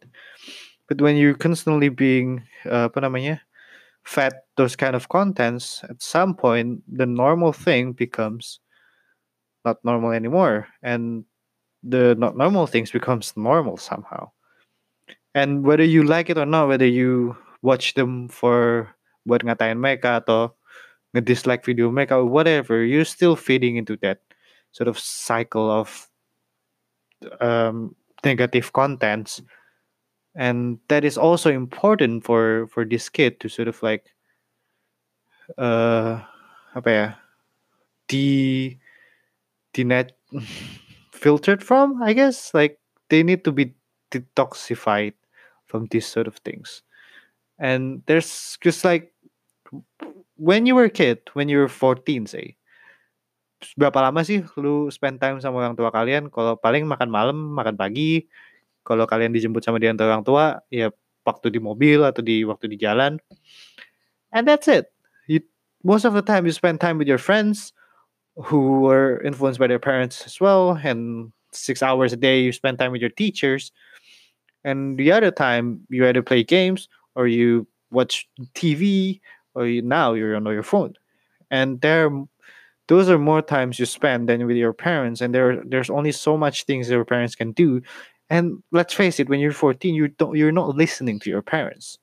but 0.89 1.01
when 1.01 1.17
you're 1.17 1.37
constantly 1.37 1.89
being 1.89 2.41
uh, 2.65 2.89
apa 2.89 3.01
namanya 3.05 3.41
fed 4.11 4.35
those 4.59 4.75
kind 4.75 4.99
of 4.99 5.07
contents 5.07 5.87
at 5.87 6.03
some 6.03 6.35
point 6.35 6.83
the 6.91 7.07
normal 7.07 7.55
thing 7.55 7.95
becomes 7.95 8.59
not 9.65 9.79
normal 9.87 10.11
anymore 10.11 10.67
and 10.83 11.23
the 11.87 12.19
not 12.19 12.37
normal 12.37 12.67
things 12.67 12.91
becomes 12.91 13.33
normal 13.37 13.77
somehow. 13.77 14.29
And 15.35 15.63
whether 15.63 15.87
you 15.87 16.03
like 16.03 16.29
it 16.29 16.39
or 16.39 16.45
not 16.45 16.67
whether 16.67 16.91
you 16.91 17.39
watch 17.63 17.95
them 17.95 18.27
for 18.27 18.91
buat 19.23 19.47
ngatain 19.47 19.79
mereka 19.79 20.19
atau 20.19 20.59
nge-dislike 21.15 21.63
video 21.63 21.87
mereka 21.95 22.19
or 22.19 22.27
whatever 22.27 22.83
you're 22.83 23.07
still 23.07 23.39
feeding 23.39 23.79
into 23.79 23.95
that 24.03 24.19
sort 24.75 24.91
of 24.91 24.99
cycle 24.99 25.71
of 25.71 26.11
um, 27.39 27.95
negative 28.27 28.75
contents 28.75 29.39
and 30.41 30.81
that 30.89 31.05
is 31.05 31.21
also 31.21 31.53
important 31.53 32.25
for 32.25 32.65
for 32.73 32.89
this 32.89 33.13
kid 33.13 33.37
to 33.37 33.53
sort 33.53 33.69
of 33.69 33.77
like 33.85 34.09
uh 35.61 36.25
apa 36.73 36.89
ya 36.89 37.07
de 38.09 38.79
de 39.77 39.85
net 39.85 40.17
filtered 41.13 41.61
from 41.61 42.01
i 42.01 42.17
guess 42.17 42.57
like 42.57 42.81
they 43.13 43.21
need 43.21 43.45
to 43.45 43.53
be 43.53 43.75
detoxified 44.11 45.15
from 45.67 45.87
these 45.91 46.07
sort 46.07 46.27
of 46.27 46.35
things. 46.43 46.83
And 47.59 48.03
there's 48.07 48.59
just 48.59 48.83
like 48.83 49.13
when 50.35 50.67
you 50.67 50.75
were 50.75 50.91
a 50.91 50.95
kid, 50.95 51.23
when 51.35 51.49
you 51.49 51.59
were 51.59 51.71
14 51.71 52.27
say, 52.27 52.57
berapa 53.77 54.01
lama 54.01 54.25
sih 54.25 54.41
lu 54.57 54.89
spend 54.89 55.21
time 55.21 55.39
sama 55.39 55.63
orang 55.63 55.77
tua 55.77 55.93
kalian? 55.95 56.33
Kalau 56.33 56.57
paling 56.57 56.89
makan 56.89 57.13
malam, 57.13 57.55
makan 57.55 57.77
pagi. 57.77 58.27
Kalau 58.87 59.05
kalian 59.05 59.33
dijemput 59.35 59.63
sama 59.63 59.79
dia 59.79 59.93
orang 59.93 60.25
tua, 60.25 60.61
ya 60.73 60.91
waktu 61.25 61.53
di 61.53 61.61
mobil 61.61 62.03
atau 62.03 62.25
di 62.25 62.43
waktu 62.43 62.73
di 62.73 62.77
jalan. 62.81 63.21
And 64.33 64.47
that's 64.47 64.69
it. 64.69 64.91
You 65.27 65.45
most 65.85 66.05
of 66.05 66.15
the 66.15 66.23
time 66.23 66.47
you 66.47 66.53
spend 66.53 66.81
time 66.81 66.99
with 66.99 67.09
your 67.09 67.21
friends 67.21 67.73
who 68.37 68.81
were 68.81 69.21
influenced 69.23 69.59
by 69.59 69.67
their 69.67 69.79
parents 69.79 70.25
as 70.25 70.41
well 70.41 70.79
and 70.83 71.33
six 71.53 71.83
hours 71.83 72.13
a 72.13 72.17
day 72.17 72.41
you 72.41 72.53
spend 72.53 72.79
time 72.79 72.93
with 72.93 73.01
your 73.01 73.11
teachers 73.11 73.73
and 74.65 74.97
the 74.99 75.11
other 75.11 75.31
time 75.31 75.81
you 75.89 76.07
either 76.07 76.23
play 76.23 76.45
games 76.45 76.89
or 77.17 77.27
you 77.27 77.67
watch 77.91 78.29
TV 78.55 79.21
or 79.55 79.67
you, 79.67 79.83
now 79.83 80.15
you're 80.15 80.37
on 80.37 80.45
your 80.47 80.63
phone 80.63 80.95
and 81.51 81.81
there 81.81 82.09
those 82.87 83.09
are 83.09 83.19
more 83.19 83.43
times 83.43 83.79
you 83.79 83.87
spend 83.87 84.29
than 84.29 84.47
with 84.47 84.57
your 84.57 84.73
parents 84.73 85.21
and 85.21 85.35
there 85.35 85.63
there's 85.67 85.91
only 85.91 86.13
so 86.13 86.37
much 86.37 86.65
things 86.65 86.89
your 86.89 87.05
parents 87.05 87.35
can 87.35 87.53
do 87.53 87.83
and 88.31 88.63
let's 88.71 88.95
face 88.95 89.21
it 89.21 89.29
when 89.29 89.41
you're 89.41 89.53
14 89.53 89.95
you 89.95 90.09
don't 90.09 90.37
you're 90.37 90.53
not 90.53 90.77
listening 90.77 91.19
to 91.21 91.31
your 91.31 91.43
parents 91.43 91.99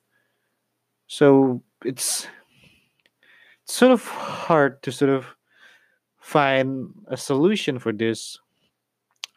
so 1.06 1.62
it's, 1.84 2.28
it's 3.64 3.74
sort 3.74 3.92
of 3.92 4.04
hard 4.04 4.82
to 4.82 4.92
sort 4.92 5.10
of 5.10 5.26
find 6.20 6.92
a 7.08 7.16
solution 7.16 7.78
for 7.78 7.92
this 7.92 8.38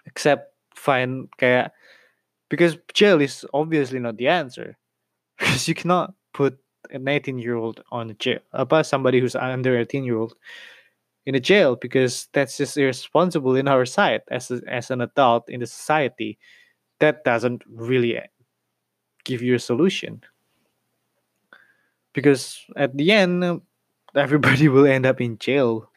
except 0.05 0.53
find 0.75 1.29
kayak 1.37 1.71
because 2.49 2.77
jail 2.93 3.21
is 3.21 3.45
obviously 3.53 3.99
not 3.99 4.17
the 4.17 4.27
answer 4.27 4.77
because 5.39 5.67
you 5.67 5.73
cannot 5.73 6.13
put 6.33 6.57
an 6.91 7.07
18 7.07 7.39
year 7.39 7.55
old 7.55 7.83
on 7.91 8.09
a 8.09 8.13
jail 8.15 8.39
uh, 8.53 8.61
about 8.61 8.85
somebody 8.85 9.19
who's 9.19 9.35
under 9.35 9.79
18 9.79 10.03
year 10.03 10.17
old 10.17 10.35
in 11.25 11.35
a 11.35 11.39
jail 11.39 11.75
because 11.75 12.27
that's 12.33 12.57
just 12.57 12.77
irresponsible 12.77 13.55
in 13.55 13.67
our 13.67 13.85
sight 13.85 14.21
as 14.29 14.51
a, 14.51 14.61
as 14.67 14.89
an 14.91 15.01
adult 15.01 15.49
in 15.49 15.59
the 15.59 15.67
society. 15.67 16.37
That 17.01 17.25
doesn't 17.25 17.65
really 17.65 18.21
give 19.25 19.41
you 19.41 19.55
a 19.55 19.59
solution. 19.59 20.21
Because 22.13 22.61
at 22.77 22.95
the 22.95 23.11
end 23.11 23.43
everybody 24.15 24.67
will 24.69 24.85
end 24.85 25.05
up 25.05 25.19
in 25.19 25.37
jail 25.37 25.89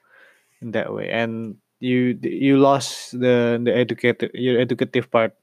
in 0.60 0.72
that 0.72 0.92
way. 0.92 1.10
And 1.10 1.56
you 1.80 2.16
you 2.22 2.56
lost 2.56 3.12
the 3.12 3.60
the 3.60 3.74
educated 3.74 4.32
your 4.32 4.56
educative 4.60 5.10
part 5.10 5.36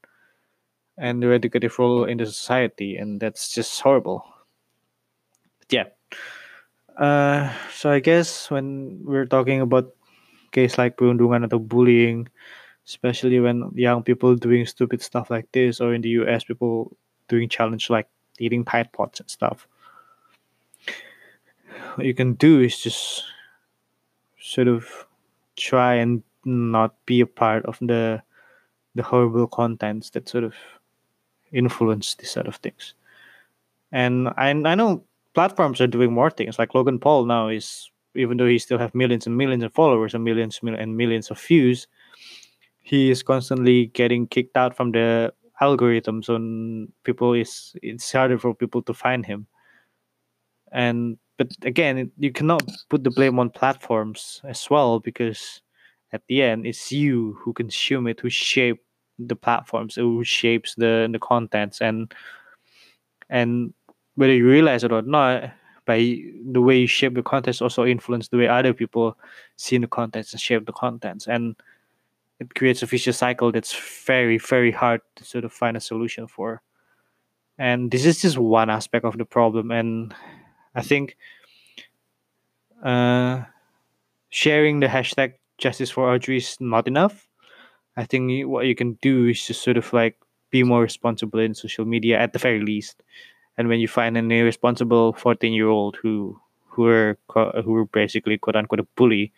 and 0.98 1.22
the 1.22 1.32
educative 1.32 1.78
role 1.78 2.04
in 2.04 2.18
the 2.18 2.26
society 2.26 2.96
and 2.96 3.20
that's 3.20 3.54
just 3.54 3.80
horrible. 3.80 4.24
But 5.60 5.70
yeah. 5.72 5.88
Uh, 6.98 7.52
so 7.72 7.90
I 7.90 8.00
guess 8.00 8.50
when 8.50 9.00
we're 9.04 9.28
talking 9.28 9.60
about 9.60 9.94
case 10.52 10.76
like 10.76 11.00
perundungan 11.00 11.48
atau 11.48 11.56
bullying, 11.56 12.28
especially 12.86 13.40
when 13.40 13.70
young 13.74 14.02
people 14.02 14.34
doing 14.34 14.66
stupid 14.66 15.02
stuff 15.02 15.30
like 15.30 15.50
this, 15.52 15.80
or 15.80 15.94
in 15.94 16.02
the 16.02 16.10
US, 16.20 16.44
people 16.44 16.96
doing 17.28 17.48
challenge 17.48 17.90
like 17.90 18.08
eating 18.38 18.64
Tide 18.64 18.92
Pods 18.92 19.20
and 19.20 19.30
stuff. 19.30 19.66
What 21.94 22.06
you 22.06 22.14
can 22.14 22.34
do 22.34 22.60
is 22.60 22.78
just 22.78 23.24
sort 24.40 24.68
of 24.68 25.06
try 25.56 25.94
and 25.94 26.22
not 26.44 26.94
be 27.06 27.20
a 27.20 27.26
part 27.26 27.64
of 27.66 27.78
the 27.80 28.22
the 28.94 29.02
horrible 29.02 29.46
contents 29.46 30.10
that 30.10 30.28
sort 30.28 30.44
of 30.44 30.54
influence 31.52 32.14
this 32.14 32.30
sort 32.30 32.46
of 32.46 32.56
things. 32.56 32.94
And 33.92 34.28
I 34.36 34.50
I 34.50 34.74
know 34.74 35.04
platforms 35.34 35.80
are 35.80 35.86
doing 35.86 36.12
more 36.12 36.30
things. 36.30 36.58
Like 36.58 36.74
Logan 36.74 36.98
Paul 36.98 37.24
now 37.26 37.48
is 37.48 37.90
even 38.14 38.36
though 38.36 38.46
he 38.46 38.58
still 38.58 38.78
have 38.78 38.94
millions 38.94 39.26
and 39.26 39.36
millions 39.36 39.64
of 39.64 39.72
followers 39.72 40.14
and 40.14 40.24
millions 40.24 40.60
and 40.62 40.96
millions 40.96 41.30
of 41.30 41.40
views, 41.40 41.86
he 42.82 43.10
is 43.10 43.22
constantly 43.22 43.86
getting 43.86 44.26
kicked 44.26 44.56
out 44.56 44.76
from 44.76 44.92
the 44.92 45.32
algorithms 45.60 46.28
on 46.28 46.92
people 47.04 47.32
is 47.32 47.74
it's 47.82 48.10
harder 48.12 48.38
for 48.38 48.54
people 48.54 48.82
to 48.82 48.92
find 48.92 49.24
him. 49.24 49.46
And 50.72 51.18
but 51.38 51.48
again, 51.62 52.10
you 52.18 52.32
cannot 52.32 52.62
put 52.90 53.04
the 53.04 53.10
blame 53.10 53.38
on 53.38 53.50
platforms 53.50 54.40
as 54.44 54.68
well 54.68 55.00
because 55.00 55.62
at 56.12 56.22
the 56.28 56.42
end 56.42 56.66
it's 56.66 56.90
you 56.92 57.38
who 57.40 57.52
consume 57.52 58.06
it, 58.08 58.20
who 58.20 58.28
shape 58.28 58.80
the 59.18 59.36
platforms, 59.36 59.94
who 59.94 60.24
shapes 60.24 60.74
the 60.74 61.08
the 61.10 61.18
contents 61.18 61.80
and 61.80 62.12
and 63.30 63.72
whether 64.16 64.34
you 64.34 64.46
realize 64.46 64.84
it 64.84 64.92
or 64.92 65.02
not, 65.02 65.52
by 65.86 66.18
the 66.50 66.60
way 66.60 66.78
you 66.80 66.86
shape 66.86 67.14
the 67.14 67.22
contents 67.22 67.62
also 67.62 67.84
influence 67.84 68.28
the 68.28 68.36
way 68.36 68.48
other 68.48 68.74
people 68.74 69.16
see 69.56 69.78
the 69.78 69.86
contents 69.86 70.32
and 70.32 70.40
shape 70.40 70.66
the 70.66 70.72
contents. 70.72 71.26
And 71.26 71.56
it 72.42 72.54
creates 72.54 72.82
a 72.82 72.86
vicious 72.86 73.18
cycle 73.18 73.52
that's 73.52 73.74
very, 74.06 74.38
very 74.38 74.72
hard 74.72 75.00
to 75.16 75.24
sort 75.24 75.44
of 75.44 75.52
find 75.52 75.76
a 75.76 75.80
solution 75.80 76.26
for. 76.26 76.62
And 77.58 77.90
this 77.90 78.04
is 78.04 78.22
just 78.22 78.38
one 78.38 78.70
aspect 78.70 79.04
of 79.04 79.16
the 79.16 79.24
problem. 79.24 79.70
And 79.70 80.14
I 80.74 80.82
think 80.82 81.16
uh, 82.82 83.42
sharing 84.30 84.80
the 84.80 84.88
hashtag 84.88 85.34
justice 85.58 85.90
for 85.90 86.12
Audrey 86.12 86.38
is 86.38 86.56
not 86.60 86.88
enough. 86.88 87.28
I 87.96 88.04
think 88.04 88.48
what 88.48 88.66
you 88.66 88.74
can 88.74 88.94
do 89.02 89.28
is 89.28 89.46
just 89.46 89.62
sort 89.62 89.76
of 89.76 89.92
like 89.92 90.16
be 90.50 90.64
more 90.64 90.82
responsible 90.82 91.38
in 91.40 91.54
social 91.54 91.84
media 91.84 92.18
at 92.18 92.32
the 92.32 92.38
very 92.38 92.60
least 92.60 93.02
and 93.56 93.68
when 93.68 93.80
you 93.80 93.88
find 93.88 94.16
an 94.16 94.30
irresponsible 94.30 95.12
14 95.12 95.52
year 95.52 95.68
old 95.68 95.96
who 95.96 96.38
who 96.66 96.86
are 96.86 97.18
who 97.64 97.76
are 97.76 97.84
basically 97.86 98.38
quote 98.38 98.56
unquote 98.56 98.80
a 98.80 98.86
bully 98.96 99.32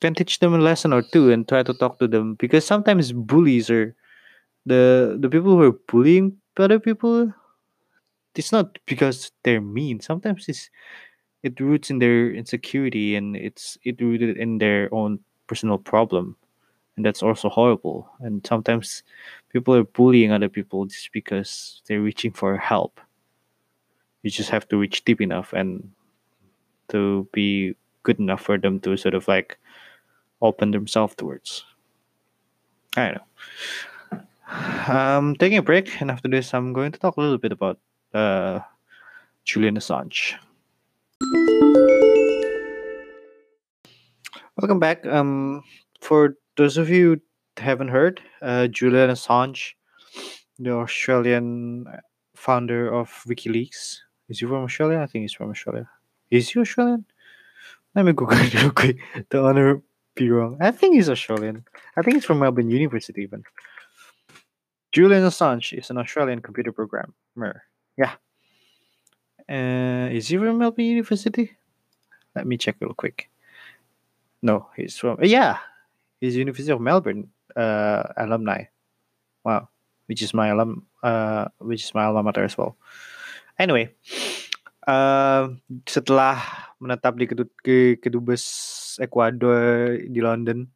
then 0.00 0.14
teach 0.14 0.38
them 0.40 0.54
a 0.54 0.58
lesson 0.58 0.92
or 0.92 1.02
two 1.02 1.30
and 1.30 1.48
try 1.48 1.62
to 1.62 1.74
talk 1.74 1.98
to 2.00 2.08
them. 2.08 2.34
Because 2.36 2.66
sometimes 2.66 3.12
bullies 3.12 3.70
are 3.70 3.94
the 4.66 5.16
the 5.20 5.28
people 5.30 5.56
who 5.56 5.62
are 5.62 5.78
bullying 5.88 6.38
other 6.58 6.78
people 6.80 7.32
it's 8.34 8.52
not 8.52 8.78
because 8.86 9.32
they're 9.42 9.60
mean. 9.60 10.00
Sometimes 10.00 10.48
it's 10.48 10.70
it 11.42 11.60
roots 11.60 11.90
in 11.90 11.98
their 12.00 12.32
insecurity 12.32 13.16
and 13.16 13.36
it's 13.36 13.78
it 13.84 14.00
rooted 14.00 14.36
in 14.36 14.58
their 14.58 14.92
own 14.94 15.20
personal 15.46 15.78
problem. 15.78 16.36
And 16.96 17.06
that's 17.06 17.22
also 17.22 17.48
horrible. 17.48 18.08
And 18.20 18.46
sometimes 18.46 19.02
people 19.50 19.74
are 19.76 19.84
bullying 19.84 20.32
other 20.32 20.48
people 20.50 20.86
just 20.86 21.12
because 21.12 21.82
they're 21.88 22.02
reaching 22.02 22.32
for 22.32 22.56
help. 22.58 23.00
You 24.22 24.30
just 24.30 24.50
have 24.50 24.66
to 24.68 24.78
reach 24.78 25.04
deep 25.04 25.20
enough 25.20 25.52
and 25.52 25.92
to 26.88 27.28
be 27.32 27.74
good 28.02 28.18
enough 28.18 28.42
for 28.42 28.58
them 28.58 28.80
to 28.80 28.96
sort 28.96 29.14
of 29.14 29.28
like 29.28 29.58
open 30.42 30.70
themselves 30.70 31.14
towards. 31.14 31.64
I 32.96 33.04
don't 33.06 33.14
know. 33.14 34.20
I'm 34.50 35.36
taking 35.36 35.58
a 35.58 35.62
break, 35.62 36.00
and 36.00 36.10
after 36.10 36.28
this, 36.28 36.52
I'm 36.54 36.72
going 36.72 36.92
to 36.92 36.98
talk 36.98 37.16
a 37.16 37.20
little 37.20 37.38
bit 37.38 37.52
about 37.52 37.78
uh, 38.12 38.60
Julian 39.44 39.76
Assange. 39.76 40.34
Welcome 44.56 44.80
back. 44.80 45.06
Um, 45.06 45.62
for 46.00 46.36
those 46.56 46.76
of 46.76 46.90
you 46.90 47.20
haven't 47.56 47.88
heard, 47.88 48.20
uh, 48.42 48.66
Julian 48.66 49.10
Assange, 49.10 49.74
the 50.58 50.72
Australian 50.72 51.86
founder 52.34 52.92
of 52.92 53.08
WikiLeaks, 53.28 53.98
is 54.28 54.40
he 54.40 54.46
from 54.46 54.64
Australia? 54.64 54.98
I 54.98 55.06
think 55.06 55.22
he's 55.22 55.32
from 55.32 55.50
Australia. 55.50 55.88
Is 56.30 56.50
he 56.50 56.60
Australian? 56.60 57.04
Let 57.94 58.04
me 58.04 58.12
Google 58.12 58.38
it 58.40 58.54
real 58.54 58.70
quick. 58.70 58.98
The 59.30 59.42
honor 59.42 59.82
be 60.14 60.30
wrong. 60.30 60.58
I 60.60 60.70
think 60.70 60.94
he's 60.94 61.08
Australian. 61.08 61.64
I 61.96 62.02
think 62.02 62.16
he's 62.16 62.24
from 62.24 62.40
Melbourne 62.40 62.70
University 62.70 63.22
even. 63.22 63.44
Julian 64.92 65.22
Assange 65.22 65.78
is 65.78 65.90
an 65.90 65.98
Australian 65.98 66.42
computer 66.42 66.72
programmer. 66.72 67.62
Yeah. 67.96 68.14
Uh, 69.48 70.10
is 70.10 70.28
he 70.28 70.36
from 70.36 70.58
Melbourne 70.58 70.84
University? 70.84 71.56
Let 72.34 72.46
me 72.46 72.56
check 72.56 72.76
real 72.80 72.94
quick. 72.94 73.30
No, 74.42 74.70
he's 74.76 74.96
from 74.96 75.18
yeah, 75.22 75.58
he's 76.20 76.36
University 76.36 76.72
of 76.72 76.80
Melbourne 76.80 77.28
uh, 77.56 78.04
alumni. 78.16 78.64
Wow, 79.44 79.68
which 80.06 80.22
is 80.22 80.32
my 80.32 80.48
alum, 80.48 80.86
uh, 81.02 81.46
which 81.58 81.84
is 81.84 81.94
my 81.94 82.04
alma 82.04 82.22
mater 82.22 82.44
as 82.44 82.56
well. 82.56 82.76
Anyway, 83.58 83.92
uh, 84.86 85.48
setelah 85.84 86.40
menetap 86.80 87.18
di 87.18 87.28
kedubes 88.00 88.44
Ecuador 88.98 89.98
di 90.00 90.18
London 90.18 90.72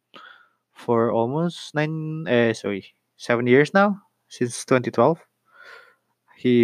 for 0.71 1.11
almost 1.11 1.75
nine 1.75 2.23
eh 2.29 2.55
sorry 2.55 2.95
seven 3.19 3.47
years 3.49 3.75
now 3.75 3.99
since 4.31 4.63
2012 4.63 5.19
he 6.39 6.55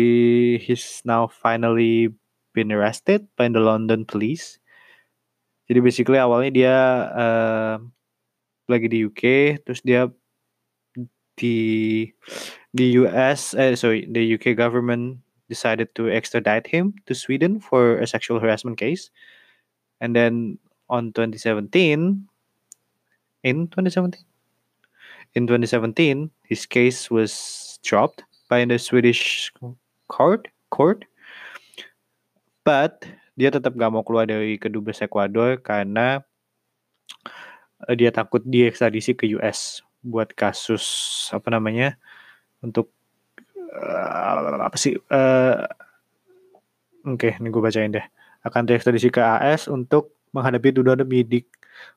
he's 0.61 1.01
now 1.03 1.27
finally 1.27 2.13
been 2.55 2.71
arrested 2.71 3.27
by 3.35 3.47
the 3.51 3.59
London 3.59 4.07
police 4.07 4.59
jadi 5.67 5.79
basically 5.83 6.19
awalnya 6.19 6.51
dia 6.51 6.77
uh, 7.11 7.75
lagi 8.71 8.87
di 8.87 9.07
UK 9.07 9.23
terus 9.63 9.79
dia 9.83 10.11
di 11.39 12.07
di 12.71 12.85
US 13.03 13.55
eh 13.55 13.75
sorry 13.75 14.07
the 14.07 14.35
UK 14.35 14.55
government 14.55 15.23
decided 15.51 15.91
to 15.99 16.07
extradite 16.07 16.71
him 16.71 16.95
to 17.03 17.11
Sweden 17.11 17.59
for 17.59 17.99
a 17.99 18.07
sexual 18.07 18.39
harassment 18.39 18.79
case. 18.79 19.11
And 19.99 20.15
then 20.15 20.63
on 20.91 21.15
2017, 21.15 22.27
in 23.47 23.57
2017, 23.71 24.19
in 25.33 25.47
2017, 25.47 26.29
his 26.43 26.67
case 26.67 27.07
was 27.07 27.79
dropped 27.81 28.27
by 28.51 28.67
the 28.67 28.75
Swedish 28.75 29.49
court. 30.11 30.47
Court, 30.71 31.03
but 32.63 33.03
dia 33.35 33.51
tetap 33.51 33.75
gak 33.75 33.91
mau 33.91 34.07
keluar 34.07 34.23
dari 34.23 34.55
kedubes 34.55 35.03
Ecuador 35.03 35.59
karena 35.59 36.23
eh, 37.91 37.95
dia 37.99 38.07
takut 38.07 38.39
diekstradisi 38.47 39.11
ke 39.19 39.27
US 39.35 39.83
buat 39.99 40.31
kasus 40.31 41.27
apa 41.35 41.51
namanya 41.51 41.99
untuk 42.63 42.87
uh, 43.75 44.63
apa 44.63 44.79
sih 44.79 44.95
uh, 45.11 45.67
oke 47.03 47.19
okay, 47.19 47.35
ini 47.35 47.51
gue 47.51 47.59
bacain 47.59 47.91
deh. 47.91 48.05
Akan 48.47 48.63
diekstradisi 48.63 49.11
ke 49.11 49.19
AS 49.19 49.67
untuk 49.67 50.20
menghadapi 50.31 50.75
tuduhan 50.75 51.03
penyidik 51.03 51.47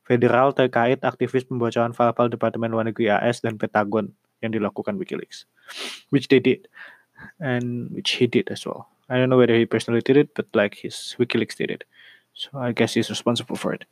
federal 0.07 0.55
terkait 0.55 1.03
aktivis 1.03 1.47
pembocoran 1.47 1.95
file-file 1.95 2.33
Departemen 2.33 2.71
Luar 2.71 2.87
Negeri 2.87 3.11
AS 3.11 3.43
dan 3.43 3.59
Pentagon 3.59 4.11
yang 4.43 4.53
dilakukan 4.53 5.01
WikiLeaks, 5.01 5.49
which 6.13 6.29
they 6.29 6.39
did, 6.39 6.69
and 7.41 7.89
which 7.95 8.21
he 8.21 8.29
did 8.29 8.51
as 8.53 8.67
well. 8.69 8.91
I 9.09 9.21
don't 9.21 9.29
know 9.29 9.41
whether 9.41 9.57
he 9.57 9.69
personally 9.69 10.01
did 10.01 10.17
it, 10.17 10.33
but 10.33 10.49
like 10.57 10.81
his 10.81 11.17
WikiLeaks 11.17 11.57
did 11.57 11.71
it, 11.71 11.85
so 12.33 12.53
I 12.57 12.73
guess 12.73 12.97
he's 12.97 13.13
responsible 13.13 13.57
for 13.57 13.73
it. 13.73 13.85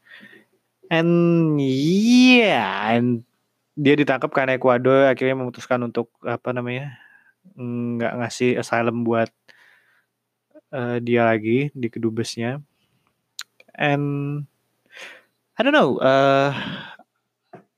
And 0.92 1.56
yeah, 1.60 2.92
and 2.92 3.24
dia 3.72 3.96
ditangkap 3.96 4.28
karena 4.28 4.60
Ecuador 4.60 5.08
akhirnya 5.08 5.40
memutuskan 5.40 5.80
untuk 5.80 6.12
apa 6.20 6.52
namanya 6.52 6.92
nggak 7.56 8.12
ngasih 8.20 8.60
asylum 8.60 9.00
buat 9.00 9.32
uh, 10.72 11.00
dia 11.00 11.24
lagi 11.24 11.72
di 11.72 11.88
kedubesnya 11.88 12.60
and 13.74 14.46
I 15.58 15.62
don't 15.62 15.72
know. 15.72 15.98
Uh, 15.98 16.54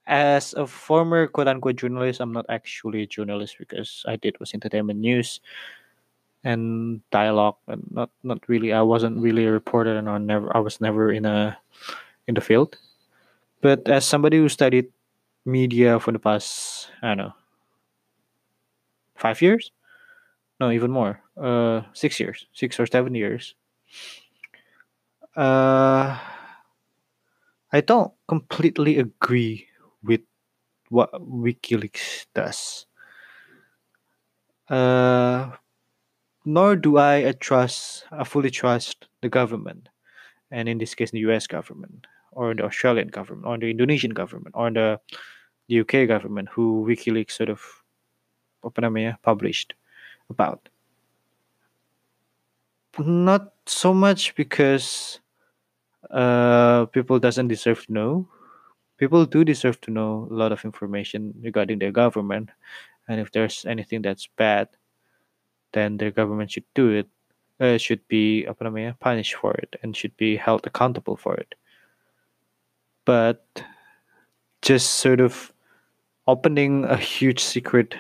as 0.06 0.52
a 0.54 0.66
former 0.66 1.26
quote 1.26 1.48
unquote 1.48 1.76
journalist, 1.76 2.20
I'm 2.20 2.32
not 2.32 2.46
actually 2.48 3.02
a 3.02 3.06
journalist 3.06 3.56
because 3.58 4.04
I 4.06 4.16
did 4.16 4.38
was 4.38 4.54
entertainment 4.54 5.00
news 5.00 5.40
and 6.44 7.00
dialogue, 7.10 7.56
and 7.68 7.82
not 7.90 8.10
not 8.22 8.38
really. 8.48 8.72
I 8.72 8.82
wasn't 8.82 9.18
really 9.20 9.46
a 9.46 9.52
reporter, 9.52 9.96
and 9.96 10.08
I 10.08 10.18
never. 10.18 10.54
I 10.56 10.60
was 10.60 10.80
never 10.80 11.12
in 11.12 11.24
a 11.24 11.56
in 12.28 12.34
the 12.34 12.40
field. 12.40 12.76
But 13.60 13.88
as 13.88 14.04
somebody 14.04 14.36
who 14.36 14.48
studied 14.48 14.92
media 15.46 15.98
for 15.98 16.12
the 16.12 16.18
past, 16.18 16.90
I 17.00 17.08
don't 17.08 17.18
know, 17.18 17.32
five 19.16 19.40
years, 19.40 19.72
no, 20.60 20.70
even 20.70 20.90
more, 20.90 21.20
uh, 21.40 21.82
six 21.94 22.20
years, 22.20 22.46
six 22.52 22.78
or 22.78 22.86
seven 22.86 23.14
years. 23.14 23.54
Uh, 25.36 26.18
I 27.72 27.80
don't 27.80 28.12
completely 28.28 28.98
agree 28.98 29.66
with 30.02 30.20
what 30.90 31.12
WikiLeaks 31.12 32.26
does. 32.34 32.86
Uh, 34.68 35.50
nor 36.44 36.76
do 36.76 36.98
I 36.98 37.32
trust, 37.32 38.04
I 38.12 38.24
fully 38.24 38.50
trust 38.50 39.08
the 39.22 39.28
government, 39.28 39.88
and 40.50 40.68
in 40.68 40.78
this 40.78 40.94
case, 40.94 41.10
the 41.10 41.18
U.S. 41.20 41.46
government, 41.46 42.06
or 42.32 42.54
the 42.54 42.64
Australian 42.64 43.08
government, 43.08 43.46
or 43.46 43.58
the 43.58 43.70
Indonesian 43.70 44.12
government, 44.12 44.54
or 44.56 44.70
the, 44.70 45.00
the 45.68 45.80
UK 45.80 46.06
government, 46.06 46.48
who 46.52 46.86
WikiLeaks 46.86 47.32
sort 47.32 47.48
of 47.48 47.60
published 49.22 49.74
about. 50.30 50.68
Not 52.98 53.52
so 53.66 53.92
much 53.92 54.36
because 54.36 55.18
uh, 56.14 56.86
people 56.86 57.18
doesn't 57.18 57.48
deserve 57.48 57.84
to 57.86 57.92
know. 57.92 58.28
People 58.96 59.26
do 59.26 59.44
deserve 59.44 59.80
to 59.82 59.90
know 59.90 60.28
a 60.30 60.34
lot 60.34 60.52
of 60.52 60.64
information 60.64 61.34
regarding 61.42 61.80
their 61.80 61.90
government, 61.92 62.50
and 63.08 63.20
if 63.20 63.32
there's 63.32 63.64
anything 63.66 64.02
that's 64.02 64.28
bad, 64.38 64.68
then 65.72 65.96
their 65.96 66.12
government 66.12 66.52
should 66.52 66.64
do 66.74 66.90
it. 66.90 67.08
Uh, 67.60 67.78
should 67.78 68.06
be 68.08 68.44
punished 68.98 69.34
for 69.36 69.54
it 69.54 69.76
and 69.82 69.96
should 69.96 70.16
be 70.16 70.36
held 70.36 70.66
accountable 70.66 71.16
for 71.16 71.34
it. 71.34 71.54
But 73.04 73.46
just 74.60 74.96
sort 74.96 75.20
of 75.20 75.52
opening 76.26 76.84
a 76.84 76.96
huge 76.96 77.38
secret 77.38 77.94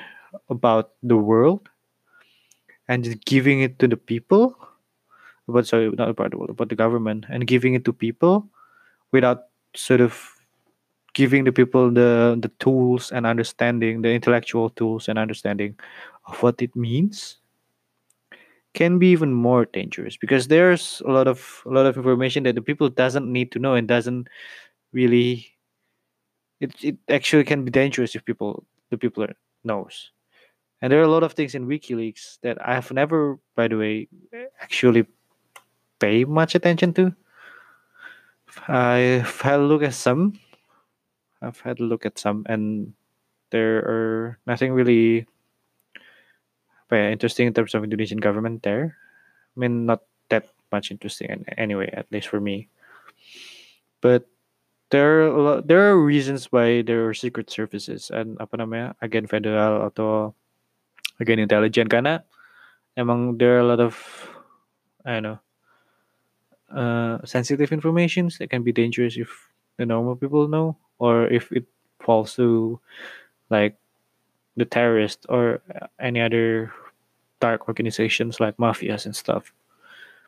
about 0.48 0.90
the 1.04 1.16
world 1.16 1.68
and 2.88 3.04
just 3.04 3.24
giving 3.24 3.60
it 3.60 3.78
to 3.78 3.86
the 3.86 3.96
people 3.96 4.56
but 5.48 5.66
sorry 5.66 5.90
not 5.90 6.08
about 6.10 6.30
the 6.30 6.38
world 6.38 6.50
about 6.50 6.68
the 6.68 6.76
government 6.76 7.26
and 7.28 7.46
giving 7.46 7.74
it 7.74 7.84
to 7.84 7.92
people 7.92 8.48
without 9.12 9.44
sort 9.76 10.00
of 10.00 10.18
giving 11.14 11.44
the 11.44 11.52
people 11.52 11.90
the 11.90 12.38
the 12.40 12.50
tools 12.60 13.12
and 13.12 13.26
understanding 13.26 14.02
the 14.02 14.10
intellectual 14.12 14.70
tools 14.70 15.08
and 15.08 15.18
understanding 15.18 15.76
of 16.26 16.42
what 16.42 16.60
it 16.62 16.74
means 16.76 17.38
can 18.74 18.98
be 18.98 19.08
even 19.12 19.32
more 19.32 19.66
dangerous 19.66 20.16
because 20.16 20.48
there's 20.48 21.00
a 21.06 21.10
lot 21.10 21.28
of 21.28 21.62
a 21.66 21.70
lot 21.70 21.86
of 21.86 21.96
information 21.96 22.42
that 22.42 22.54
the 22.54 22.62
people 22.62 22.88
doesn't 22.88 23.30
need 23.30 23.52
to 23.52 23.58
know 23.58 23.74
and 23.74 23.86
doesn't 23.86 24.28
really 24.92 25.46
it, 26.60 26.72
it 26.82 26.96
actually 27.08 27.44
can 27.44 27.64
be 27.64 27.70
dangerous 27.70 28.14
if 28.14 28.24
people 28.24 28.64
the 28.90 28.98
people 28.98 29.24
are- 29.24 29.36
knows. 29.64 30.10
And 30.82 30.92
there 30.92 31.00
are 31.00 31.04
a 31.04 31.10
lot 31.10 31.22
of 31.24 31.32
things 31.34 31.54
in 31.54 31.66
wikileaks 31.68 32.38
that 32.42 32.58
i 32.66 32.74
have 32.74 32.92
never 32.92 33.38
by 33.56 33.68
the 33.68 33.76
way 33.78 34.08
actually 34.60 35.06
pay 35.98 36.24
much 36.24 36.54
attention 36.54 36.92
to? 36.94 37.14
I've 38.68 39.40
had 39.40 39.60
a 39.60 39.66
look 39.66 39.82
at 39.82 39.94
some. 39.94 40.38
I've 41.42 41.60
had 41.60 41.80
a 41.80 41.84
look 41.84 42.06
at 42.06 42.18
some 42.18 42.46
and 42.48 42.94
there 43.50 43.78
are 43.84 44.38
nothing 44.46 44.72
really 44.72 45.26
ya, 46.90 47.10
interesting 47.10 47.46
in 47.46 47.54
terms 47.54 47.74
of 47.74 47.84
indonesian 47.84 48.18
government 48.18 48.62
there. 48.62 48.96
I 49.54 49.60
mean 49.60 49.86
not 49.86 50.02
that 50.30 50.48
much 50.72 50.90
interesting 50.90 51.30
an- 51.30 51.46
anyway 51.58 51.90
at 51.92 52.10
least 52.10 52.28
for 52.28 52.40
me. 52.40 52.68
But 54.00 54.26
there 54.90 55.26
are 55.26 55.30
lot, 55.30 55.68
there 55.68 55.84
are 55.90 55.98
reasons 55.98 56.50
why 56.52 56.82
there 56.82 57.06
are 57.08 57.14
secret 57.14 57.50
services 57.50 58.10
and 58.14 58.38
apa 58.40 58.56
namanya 58.56 58.94
agen 59.02 59.26
federal 59.26 59.90
atau 59.90 60.32
agen 61.20 61.42
intelijen 61.42 61.90
karena 61.90 62.22
emang 62.96 63.36
there 63.36 63.58
are 63.58 63.64
a 63.64 63.68
lot 63.68 63.82
of 63.82 63.98
I 65.04 65.18
don't 65.20 65.26
know 65.28 65.43
uh, 66.74 67.24
sensitive 67.24 67.72
informations 67.72 68.38
that 68.38 68.50
can 68.50 68.62
be 68.62 68.72
dangerous 68.72 69.16
if 69.16 69.30
the 69.78 69.86
normal 69.86 70.16
people 70.16 70.48
know 70.48 70.76
or 70.98 71.26
if 71.28 71.50
it 71.52 71.64
falls 72.00 72.34
to 72.34 72.78
like 73.50 73.76
the 74.56 74.64
terrorist 74.64 75.26
or 75.28 75.62
any 75.98 76.20
other 76.20 76.72
dark 77.40 77.68
organizations 77.68 78.40
like 78.40 78.56
mafias 78.56 79.06
and 79.06 79.16
stuff. 79.16 79.52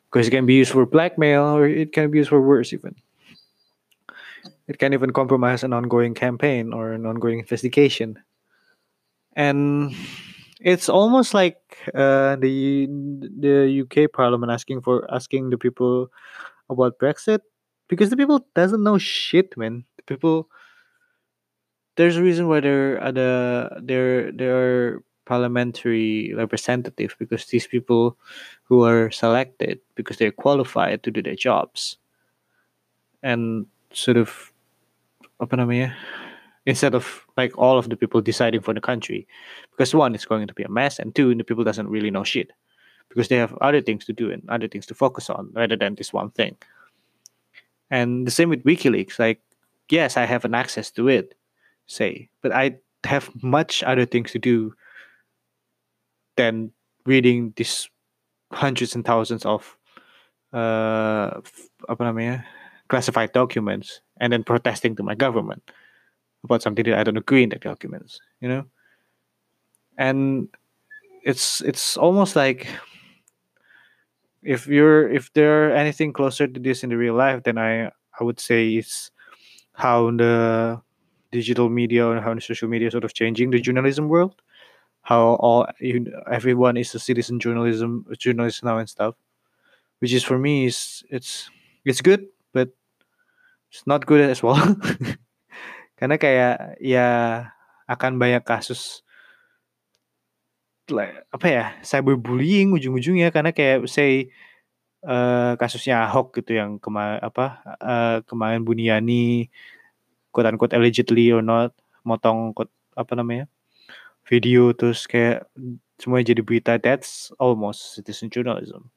Because 0.07 0.27
it 0.27 0.31
can 0.31 0.45
be 0.45 0.55
used 0.55 0.71
for 0.71 0.85
blackmail 0.85 1.43
or 1.43 1.67
it 1.67 1.91
can 1.91 2.11
be 2.11 2.19
used 2.19 2.29
for 2.29 2.41
worse 2.41 2.71
even. 2.71 2.95
It 4.67 4.79
can 4.79 4.93
even 4.93 5.11
compromise 5.11 5.63
an 5.63 5.73
ongoing 5.73 6.13
campaign 6.13 6.73
or 6.73 6.91
an 6.91 7.05
ongoing 7.05 7.39
investigation. 7.39 8.19
And 9.35 9.95
it's 10.67 10.91
almost 10.91 11.31
like 11.31 11.79
uh, 11.95 12.35
the 12.35 12.91
the 13.39 13.87
UK 13.87 14.11
Parliament 14.11 14.51
asking 14.51 14.83
for 14.83 15.07
asking 15.07 15.49
the 15.49 15.57
people 15.57 16.11
about 16.67 16.99
Brexit 16.99 17.39
because 17.87 18.11
the 18.11 18.19
people 18.19 18.43
doesn't 18.51 18.83
know 18.83 18.99
shit, 18.99 19.55
man. 19.55 19.87
The 19.95 20.03
people 20.03 20.51
there's 21.95 22.19
a 22.19 22.23
reason 22.23 22.51
why 22.51 22.59
there 22.59 22.99
are 22.99 23.15
the 23.15 23.79
there 24.35 24.51
are 24.59 25.03
parliamentary 25.23 26.35
representatives 26.35 27.15
because 27.15 27.47
these 27.47 27.67
people 27.67 28.19
who 28.67 28.83
are 28.83 29.09
selected 29.09 29.79
because 29.95 30.19
they're 30.19 30.35
qualified 30.35 31.03
to 31.03 31.11
do 31.11 31.23
their 31.23 31.35
jobs 31.35 31.95
and 33.23 33.67
sort 33.95 34.19
of 34.19 34.51
apa 35.39 35.55
namanya 35.55 35.95
instead 36.67 36.93
of 36.93 37.25
like 37.37 37.57
all 37.57 37.79
of 37.79 37.89
the 37.89 37.95
people 37.95 38.21
deciding 38.21 38.61
for 38.61 38.75
the 38.75 38.81
country. 38.81 39.25
Because 39.71 39.95
one 39.95 40.13
it's 40.13 40.29
going 40.29 40.45
to 40.45 40.53
be 40.53 40.63
a 40.63 40.69
mess 40.69 40.99
and 40.99 41.15
two 41.15 41.33
the 41.33 41.43
people 41.43 41.63
doesn't 41.63 41.89
really 41.89 42.11
know 42.11 42.23
shit. 42.23 42.51
Because 43.09 43.29
they 43.29 43.37
have 43.37 43.57
other 43.61 43.81
things 43.81 44.05
to 44.05 44.13
do 44.13 44.29
and 44.29 44.43
other 44.49 44.67
things 44.67 44.85
to 44.87 44.93
focus 44.93 45.29
on 45.29 45.49
rather 45.53 45.77
than 45.77 45.95
this 45.95 46.13
one 46.13 46.29
thing. 46.29 46.55
And 47.89 48.27
the 48.27 48.31
same 48.31 48.49
with 48.49 48.65
wikileaks. 48.65 49.17
Like 49.17 49.41
yes 49.89 50.17
i 50.17 50.25
have 50.25 50.45
an 50.45 50.53
access 50.53 50.91
to 50.91 51.07
it 51.07 51.35
say 51.85 52.29
but 52.41 52.51
i 52.51 52.75
have 53.03 53.29
much 53.41 53.83
other 53.83 54.05
things 54.05 54.31
to 54.31 54.39
do 54.39 54.73
than 56.35 56.71
reading 57.05 57.53
these 57.55 57.89
hundreds 58.51 58.95
and 58.95 59.05
thousands 59.05 59.45
of 59.45 59.77
uh 60.53 61.39
apa 61.89 62.45
classified 62.87 63.31
documents 63.33 64.01
and 64.19 64.31
then 64.31 64.43
protesting 64.43 64.95
to 64.95 65.03
my 65.03 65.15
government 65.15 65.71
about 66.43 66.61
something 66.61 66.85
that 66.85 66.99
I 66.99 67.03
don't 67.03 67.17
agree 67.17 67.43
in 67.43 67.49
the 67.49 67.57
documents, 67.57 68.19
you 68.41 68.49
know? 68.49 68.65
And 69.97 70.49
it's 71.23 71.61
it's 71.61 71.97
almost 71.97 72.35
like 72.35 72.67
if 74.43 74.67
you're 74.67 75.09
if 75.09 75.31
there 75.33 75.69
are 75.69 75.71
anything 75.75 76.13
closer 76.13 76.47
to 76.47 76.59
this 76.59 76.83
in 76.83 76.89
the 76.89 76.97
real 76.97 77.15
life, 77.15 77.43
then 77.43 77.57
I 77.57 77.87
I 78.19 78.23
would 78.23 78.39
say 78.39 78.69
it's 78.75 79.11
how 79.73 80.11
the 80.11 80.81
digital 81.31 81.69
media 81.69 82.09
and 82.11 82.21
how 82.23 82.33
the 82.33 82.41
social 82.41 82.69
media 82.69 82.91
sort 82.91 83.05
of 83.05 83.13
changing 83.13 83.51
the 83.51 83.61
journalism 83.61 84.09
world. 84.09 84.41
How 85.03 85.35
all 85.41 85.67
you, 85.79 86.11
everyone 86.31 86.77
is 86.77 86.95
a 86.95 86.99
citizen 86.99 87.39
journalism 87.39 88.05
journalist 88.17 88.63
now 88.63 88.77
and 88.79 88.89
stuff, 88.89 89.15
which 89.99 90.13
is 90.13 90.23
for 90.23 90.39
me 90.39 90.67
is 90.67 91.03
it's 91.09 91.49
it's 91.85 92.01
good, 92.01 92.27
but 92.53 92.69
it's 93.71 93.85
not 93.87 94.05
good 94.05 94.21
as 94.21 94.41
well. 94.43 94.57
Karena 95.97 96.15
kayak 96.21 96.77
ya 96.79 97.07
akan 97.89 98.21
banyak 98.21 98.43
kasus 98.45 99.01
apa 101.33 101.47
ya 101.51 101.65
cyberbullying 101.83 102.71
ujung-ujungnya. 102.77 103.33
Karena 103.35 103.51
kayak 103.51 103.89
say 103.89 104.31
eh, 105.03 105.51
kasusnya 105.59 106.07
Ahok 106.07 106.37
gitu 106.41 106.57
yang 106.59 106.79
kema 106.79 107.19
apa 107.19 107.45
eh, 107.81 108.17
kemarin 108.29 108.63
Buniani 108.63 109.49
quote 110.31 110.47
unquote 110.53 110.75
allegedly 110.77 111.33
or 111.33 111.41
not 111.43 111.73
motong 112.07 112.53
quote, 112.55 112.71
apa 112.95 113.13
namanya 113.17 113.45
video. 114.29 114.71
Terus 114.77 115.09
kayak 115.09 115.49
semuanya 115.99 116.31
jadi 116.37 116.41
berita. 116.45 116.71
That's 116.79 117.33
almost 117.41 117.97
citizen 117.97 118.29
journalism 118.29 118.93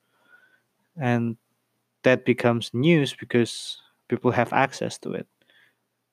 and 0.97 1.37
that 2.03 2.25
becomes 2.25 2.71
news 2.73 3.15
because 3.15 3.81
people 4.09 4.31
have 4.31 4.53
access 4.53 4.99
to 4.99 5.13
it 5.13 5.27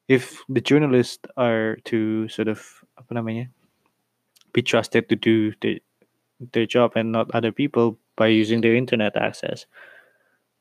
if 0.08 0.44
the 0.48 0.62
journalists 0.62 1.28
are 1.36 1.78
to 1.84 2.28
sort 2.32 2.48
of 2.48 2.64
apa 2.98 3.12
namanya 3.14 3.52
be 4.56 4.64
trusted 4.64 5.08
to 5.12 5.16
do 5.16 5.52
the, 5.62 5.84
their 6.40 6.66
job 6.66 6.96
and 6.96 7.12
not 7.12 7.30
other 7.36 7.52
people 7.52 8.00
by 8.16 8.28
using 8.28 8.62
their 8.64 8.76
internet 8.76 9.16
access 9.16 9.68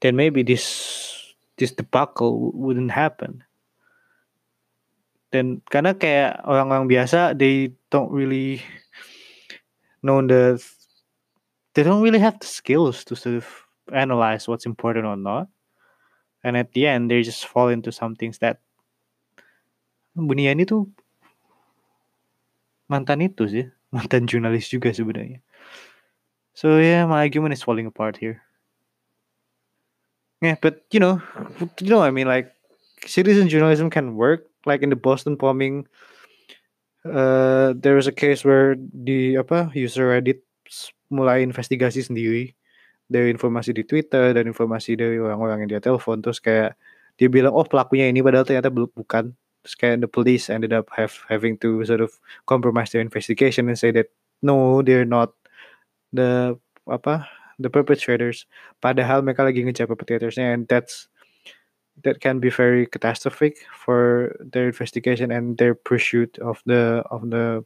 then 0.00 0.16
maybe 0.16 0.42
this 0.42 1.35
this 1.56 1.72
debacle 1.72 2.52
wouldn't 2.52 2.92
happen. 2.92 3.44
Dan 5.32 5.64
karena 5.72 5.96
kayak 5.96 6.44
orang-orang 6.44 6.87
biasa 6.87 7.35
they 7.35 7.72
don't 7.90 8.12
really 8.12 8.62
know 10.04 10.20
the 10.22 10.61
they 11.74 11.82
don't 11.82 12.04
really 12.04 12.20
have 12.20 12.38
the 12.40 12.48
skills 12.48 13.04
to 13.04 13.16
sort 13.16 13.40
of 13.40 13.46
analyze 13.92 14.48
what's 14.48 14.68
important 14.68 15.04
or 15.04 15.16
not. 15.16 15.48
And 16.44 16.54
at 16.56 16.72
the 16.76 16.87
end 16.87 17.11
they 17.11 17.24
just 17.24 17.48
fall 17.48 17.68
into 17.72 17.90
some 17.90 18.14
things 18.14 18.38
that 18.38 18.62
Buniani 20.16 20.64
tuh 20.64 20.88
mantan 22.88 23.20
itu 23.20 23.44
sih 23.44 23.64
mantan 23.94 24.24
jurnalis 24.24 24.66
juga 24.72 24.90
sebenarnya. 24.90 25.44
So 26.57 26.81
yeah 26.81 27.05
my 27.05 27.20
argument 27.29 27.52
is 27.52 27.61
falling 27.61 27.85
apart 27.85 28.16
here. 28.16 28.40
Yeah 30.40 30.57
but 30.57 30.88
you 30.88 31.00
know 31.00 31.20
you 31.81 31.92
know 31.92 32.00
I 32.00 32.09
mean 32.09 32.24
like 32.24 32.57
citizen 33.05 33.52
journalism 33.52 33.92
can 33.92 34.16
work. 34.16 34.48
Like 34.64 34.83
in 34.83 34.90
the 34.90 34.98
Boston 34.98 35.37
bombing 35.37 35.87
uh, 37.07 37.76
there 37.76 37.94
was 37.94 38.09
a 38.09 38.16
case 38.16 38.42
where 38.42 38.74
di 38.74 39.37
apa 39.37 39.70
user 39.76 40.16
Reddit 40.16 40.42
mulai 41.12 41.44
investigasi 41.44 42.02
sendiri. 42.02 42.57
Dari 43.07 43.31
informasi 43.31 43.70
di 43.70 43.87
Twitter 43.87 44.35
dan 44.35 44.50
informasi 44.50 44.98
dari 44.98 45.22
orang-orang 45.22 45.62
yang 45.62 45.79
dia 45.79 45.83
telepon. 45.85 46.18
Terus 46.18 46.42
kayak 46.42 46.74
dia 47.14 47.29
bilang 47.31 47.55
oh 47.55 47.62
pelakunya 47.62 48.11
ini 48.11 48.18
padahal 48.18 48.42
ternyata 48.42 48.66
bukan 48.74 49.31
the 49.81 50.09
police 50.09 50.50
ended 50.50 50.72
up 50.72 50.88
have 50.96 51.18
having 51.29 51.59
to 51.59 51.85
sort 51.85 52.00
of 52.00 52.18
compromise 52.46 52.90
their 52.90 53.00
investigation 53.00 53.68
and 53.68 53.79
say 53.79 53.90
that 53.90 54.07
no 54.42 54.83
they're 54.83 55.05
not 55.05 55.33
the 56.12 56.59
apa 56.88 57.26
the 57.59 57.70
perpetrators. 57.70 58.46
Padahal 58.85 59.24
mereka 59.24 59.48
lagi 59.48 59.64
ngejar 59.64 59.88
perpetratorsnya 59.88 60.55
and 60.55 60.68
that's 60.68 61.09
that 62.05 62.20
can 62.20 62.38
be 62.38 62.50
very 62.52 62.85
catastrophic 62.85 63.57
for 63.72 64.37
their 64.40 64.68
investigation 64.68 65.33
and 65.33 65.57
their 65.57 65.74
pursuit 65.74 66.37
of 66.44 66.61
the 66.68 67.00
of 67.09 67.31
the 67.33 67.64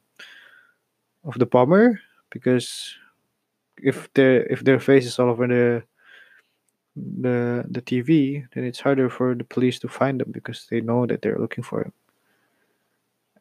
of 1.26 1.34
the 1.38 1.46
bomber 1.46 1.98
because 2.30 2.94
if 3.82 4.06
their 4.14 4.46
if 4.46 4.62
their 4.62 4.78
face 4.78 5.04
is 5.04 5.18
all 5.18 5.28
over 5.28 5.46
the 5.46 5.82
the 6.96 7.64
the 7.68 7.82
TV, 7.82 8.44
then 8.54 8.64
it's 8.64 8.80
harder 8.80 9.08
for 9.08 9.34
the 9.34 9.44
police 9.44 9.78
to 9.80 9.88
find 9.88 10.20
them 10.20 10.30
because 10.32 10.66
they 10.70 10.80
know 10.80 11.06
that 11.06 11.22
they're 11.22 11.38
looking 11.38 11.64
for 11.64 11.82
him. 11.82 11.92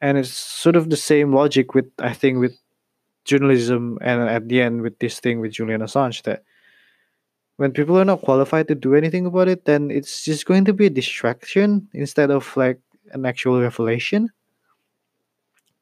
And 0.02 0.18
it's 0.18 0.30
sort 0.30 0.76
of 0.76 0.90
the 0.90 0.98
same 0.98 1.34
logic 1.34 1.74
with 1.74 1.90
I 2.00 2.14
think 2.14 2.40
with 2.40 2.58
journalism 3.26 3.98
and 4.02 4.22
at 4.30 4.48
the 4.48 4.62
end 4.62 4.82
with 4.82 4.98
this 5.00 5.20
thing 5.20 5.40
with 5.40 5.52
Julian 5.52 5.82
Assange 5.82 6.24
that 6.24 6.44
when 7.58 7.72
people 7.74 8.00
are 8.00 8.06
not 8.06 8.22
qualified 8.22 8.70
to 8.70 8.76
do 8.76 8.96
anything 8.96 9.26
about 9.26 9.50
it, 9.50 9.66
then 9.66 9.92
it's 9.92 10.24
just 10.24 10.46
going 10.46 10.64
to 10.64 10.74
be 10.74 10.86
a 10.86 10.90
distraction 10.90 11.88
instead 11.94 12.32
of 12.32 12.56
like 12.56 12.80
an 13.12 13.26
actual 13.26 13.60
revelation. 13.60 14.30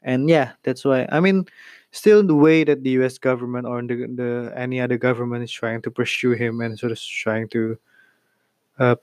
And 0.02 0.28
yeah, 0.30 0.54
that's 0.64 0.84
why 0.84 1.08
I 1.12 1.20
mean, 1.20 1.46
still 1.92 2.24
the 2.24 2.36
way 2.36 2.64
that 2.64 2.84
the 2.84 2.92
U.S. 3.02 3.18
government 3.18 3.66
or 3.66 3.82
the, 3.82 4.08
the 4.08 4.54
any 4.56 4.82
other 4.82 4.98
government 4.98 5.44
is 5.44 5.52
trying 5.52 5.82
to 5.84 5.92
pursue 5.92 6.32
him 6.32 6.62
and 6.62 6.78
sort 6.78 6.92
of 6.92 7.00
trying 7.00 7.48
to 7.50 7.78
uh, 8.80 8.96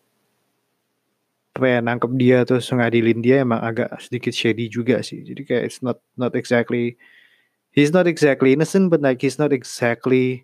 apa 1.55 1.67
ya 1.71 1.79
nangkep 1.79 2.13
dia 2.19 2.43
terus 2.43 2.67
ngadilin 2.67 3.23
dia 3.23 3.47
emang 3.47 3.63
agak 3.63 3.87
sedikit 4.03 4.35
shady 4.35 4.67
juga 4.67 5.01
sih. 5.07 5.23
Jadi 5.23 5.47
kayak 5.47 5.63
it's 5.71 5.81
not 5.87 6.03
not 6.19 6.35
exactly 6.35 6.99
he's 7.71 7.95
not 7.95 8.11
exactly 8.11 8.51
innocent, 8.51 8.91
but 8.91 8.99
like 8.99 9.23
he's 9.23 9.39
not 9.39 9.55
exactly 9.55 10.43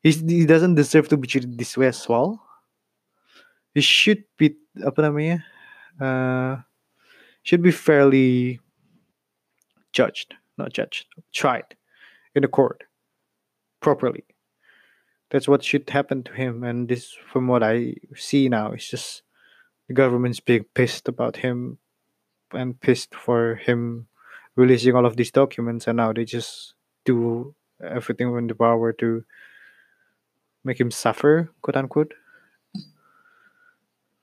he's, 0.00 0.24
he 0.24 0.48
doesn't 0.48 0.74
deserve 0.74 1.12
to 1.12 1.20
be 1.20 1.28
treated 1.28 1.60
this 1.60 1.76
way 1.76 1.92
as 1.92 2.00
well. 2.08 2.40
He 3.76 3.84
should 3.84 4.24
be 4.40 4.56
apa 4.80 5.04
namanya 5.04 5.44
uh, 6.00 6.64
should 7.44 7.60
be 7.60 7.72
fairly 7.72 8.56
judged, 9.92 10.32
not 10.56 10.72
judged, 10.72 11.04
tried 11.36 11.75
in 12.36 12.42
the 12.42 12.48
court 12.48 12.84
properly. 13.80 14.24
That's 15.30 15.48
what 15.48 15.64
should 15.64 15.90
happen 15.90 16.22
to 16.24 16.32
him. 16.32 16.62
And 16.62 16.88
this, 16.88 17.16
from 17.32 17.48
what 17.48 17.64
I 17.64 17.96
see 18.14 18.48
now, 18.48 18.72
is 18.72 18.86
just 18.86 19.22
the 19.88 19.94
government's 19.94 20.38
being 20.38 20.64
pissed 20.74 21.08
about 21.08 21.38
him 21.38 21.78
and 22.52 22.80
pissed 22.80 23.14
for 23.14 23.56
him 23.56 24.06
releasing 24.54 24.94
all 24.94 25.04
of 25.04 25.16
these 25.16 25.30
documents, 25.30 25.86
and 25.86 25.96
now 25.96 26.12
they 26.12 26.24
just 26.24 26.74
do 27.04 27.54
everything 27.82 28.34
in 28.36 28.46
the 28.46 28.54
power 28.54 28.92
to 28.92 29.24
make 30.64 30.80
him 30.80 30.90
suffer, 30.90 31.50
quote 31.60 31.76
unquote. 31.76 32.14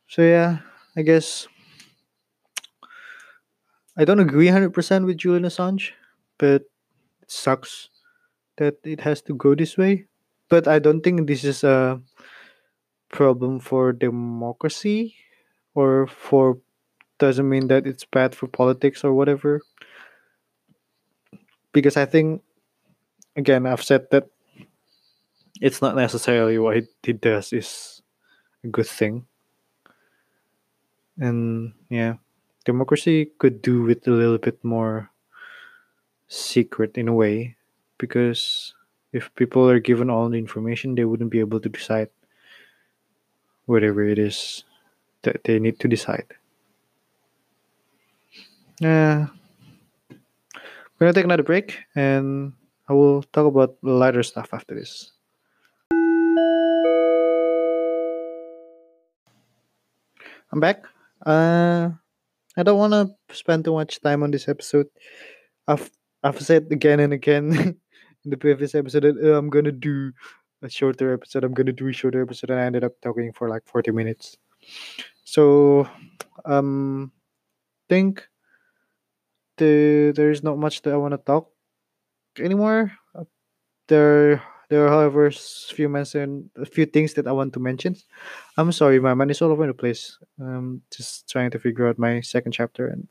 So 0.07 0.21
yeah, 0.21 0.59
I 0.95 1.01
guess 1.01 1.47
I 3.95 4.05
don't 4.05 4.19
agree 4.19 4.47
100% 4.47 5.05
with 5.05 5.17
Julian 5.17 5.43
Assange, 5.43 5.91
but 6.37 6.63
it 7.21 7.31
sucks 7.31 7.89
that 8.57 8.77
it 8.83 9.01
has 9.01 9.21
to 9.23 9.33
go 9.33 9.55
this 9.55 9.77
way. 9.77 10.05
But 10.49 10.67
I 10.67 10.79
don't 10.79 11.01
think 11.01 11.27
this 11.27 11.43
is 11.43 11.63
a 11.63 12.01
problem 13.09 13.59
for 13.59 13.93
democracy 13.93 15.15
or 15.75 16.07
for 16.07 16.57
doesn't 17.19 17.47
mean 17.47 17.67
that 17.67 17.87
it's 17.87 18.05
bad 18.05 18.35
for 18.35 18.47
politics 18.47 19.03
or 19.03 19.13
whatever. 19.13 19.61
Because 21.71 21.97
I 21.97 22.05
think 22.05 22.41
again 23.35 23.65
I've 23.65 23.83
said 23.83 24.09
that 24.11 24.27
it's 25.61 25.81
not 25.81 25.95
necessarily 25.95 26.57
what 26.57 26.83
he, 27.03 27.13
does 27.13 27.53
is 27.53 28.01
a 28.63 28.67
good 28.67 28.87
thing. 28.87 29.25
And 31.17 31.73
yeah, 31.89 32.15
democracy 32.65 33.31
could 33.37 33.61
do 33.61 33.83
with 33.83 34.07
a 34.07 34.11
little 34.11 34.39
bit 34.39 34.63
more 34.63 35.09
secret 36.27 36.97
in 36.97 37.07
a 37.07 37.13
way 37.13 37.55
because 38.03 38.75
if 39.15 39.31
people 39.39 39.63
are 39.63 39.79
given 39.79 40.11
all 40.11 40.27
the 40.27 40.35
information 40.35 40.91
they 40.91 41.07
wouldn't 41.07 41.31
be 41.31 41.39
able 41.39 41.63
to 41.63 41.71
decide 41.71 42.11
whatever 43.63 44.03
it 44.03 44.19
is 44.19 44.67
that 45.23 45.39
they 45.47 45.55
need 45.55 45.79
to 45.79 45.87
decide. 45.87 46.27
Yeah. 48.83 49.31
We're 50.11 51.07
gonna 51.07 51.15
take 51.15 51.23
another 51.23 51.47
break 51.47 51.79
and 51.95 52.51
I 52.89 52.93
will 52.93 53.23
talk 53.31 53.47
about 53.47 53.79
lighter 53.79 54.23
stuff 54.23 54.51
after 54.51 54.75
this. 54.75 55.15
I'm 60.51 60.59
back. 60.59 60.83
Uh, 61.25 61.95
I 62.59 62.63
don't 62.67 62.77
want 62.77 62.91
to 62.91 63.15
spend 63.31 63.63
too 63.63 63.73
much 63.73 64.03
time 64.03 64.27
on 64.27 64.31
this 64.31 64.51
episode. 64.51 64.91
I've 65.71 65.89
I've 66.21 66.41
said 66.43 66.67
again 66.69 66.99
and 66.99 67.13
again 67.13 67.79
in 68.25 68.31
the 68.31 68.37
previous 68.37 68.75
episode 68.75 69.03
that 69.03 69.17
uh, 69.17 69.37
I'm 69.37 69.49
gonna 69.49 69.71
do 69.71 70.11
a 70.61 70.69
shorter 70.69 71.13
episode. 71.13 71.43
I'm 71.43 71.53
gonna 71.53 71.73
do 71.73 71.87
a 71.89 71.93
shorter 71.93 72.21
episode, 72.21 72.51
and 72.51 72.59
I 72.59 72.65
ended 72.65 72.83
up 72.83 72.93
talking 73.01 73.31
for 73.33 73.49
like 73.49 73.65
40 73.65 73.91
minutes. 73.91 74.37
So, 75.23 75.87
um, 76.45 77.11
think 77.89 78.27
the 79.57 80.11
there's 80.15 80.43
not 80.43 80.57
much 80.57 80.81
that 80.83 80.93
I 80.93 80.97
want 80.97 81.13
to 81.13 81.17
talk 81.19 81.49
anymore. 82.39 82.91
Uh, 83.15 83.25
There 83.87 84.41
there 84.69 84.85
are 84.87 84.89
however 84.89 85.31
few 85.31 85.89
mention 85.89 86.49
a 86.57 86.65
few 86.65 86.85
things 86.85 87.13
that 87.15 87.27
I 87.27 87.33
want 87.33 87.53
to 87.53 87.59
mention. 87.59 87.95
I'm 88.57 88.71
sorry, 88.71 88.99
my 88.99 89.13
mind 89.13 89.31
is 89.31 89.41
all 89.41 89.51
over 89.51 89.67
the 89.67 89.73
place. 89.73 90.17
Um, 90.39 90.81
just 90.91 91.29
trying 91.29 91.51
to 91.51 91.59
figure 91.59 91.87
out 91.87 91.99
my 91.99 92.21
second 92.21 92.53
chapter 92.53 92.87
and 92.87 93.07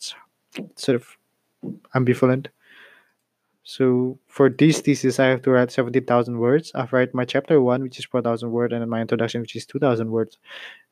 sort 0.76 0.96
of 0.96 1.06
ambivalent. 1.94 2.48
So 3.64 4.18
for 4.26 4.48
this 4.50 4.80
thesis, 4.80 5.20
I 5.20 5.26
have 5.26 5.42
to 5.42 5.50
write 5.50 5.70
seventeen 5.70 6.04
thousand 6.04 6.38
words. 6.38 6.72
I've 6.74 6.92
write 6.92 7.14
my 7.14 7.24
chapter 7.24 7.60
one, 7.60 7.82
which 7.82 7.98
is 7.98 8.04
four 8.04 8.22
thousand 8.22 8.50
words, 8.50 8.72
and 8.74 8.88
my 8.90 9.00
introduction, 9.00 9.40
which 9.40 9.54
is 9.56 9.66
two 9.66 9.78
thousand 9.78 10.10
words. 10.10 10.38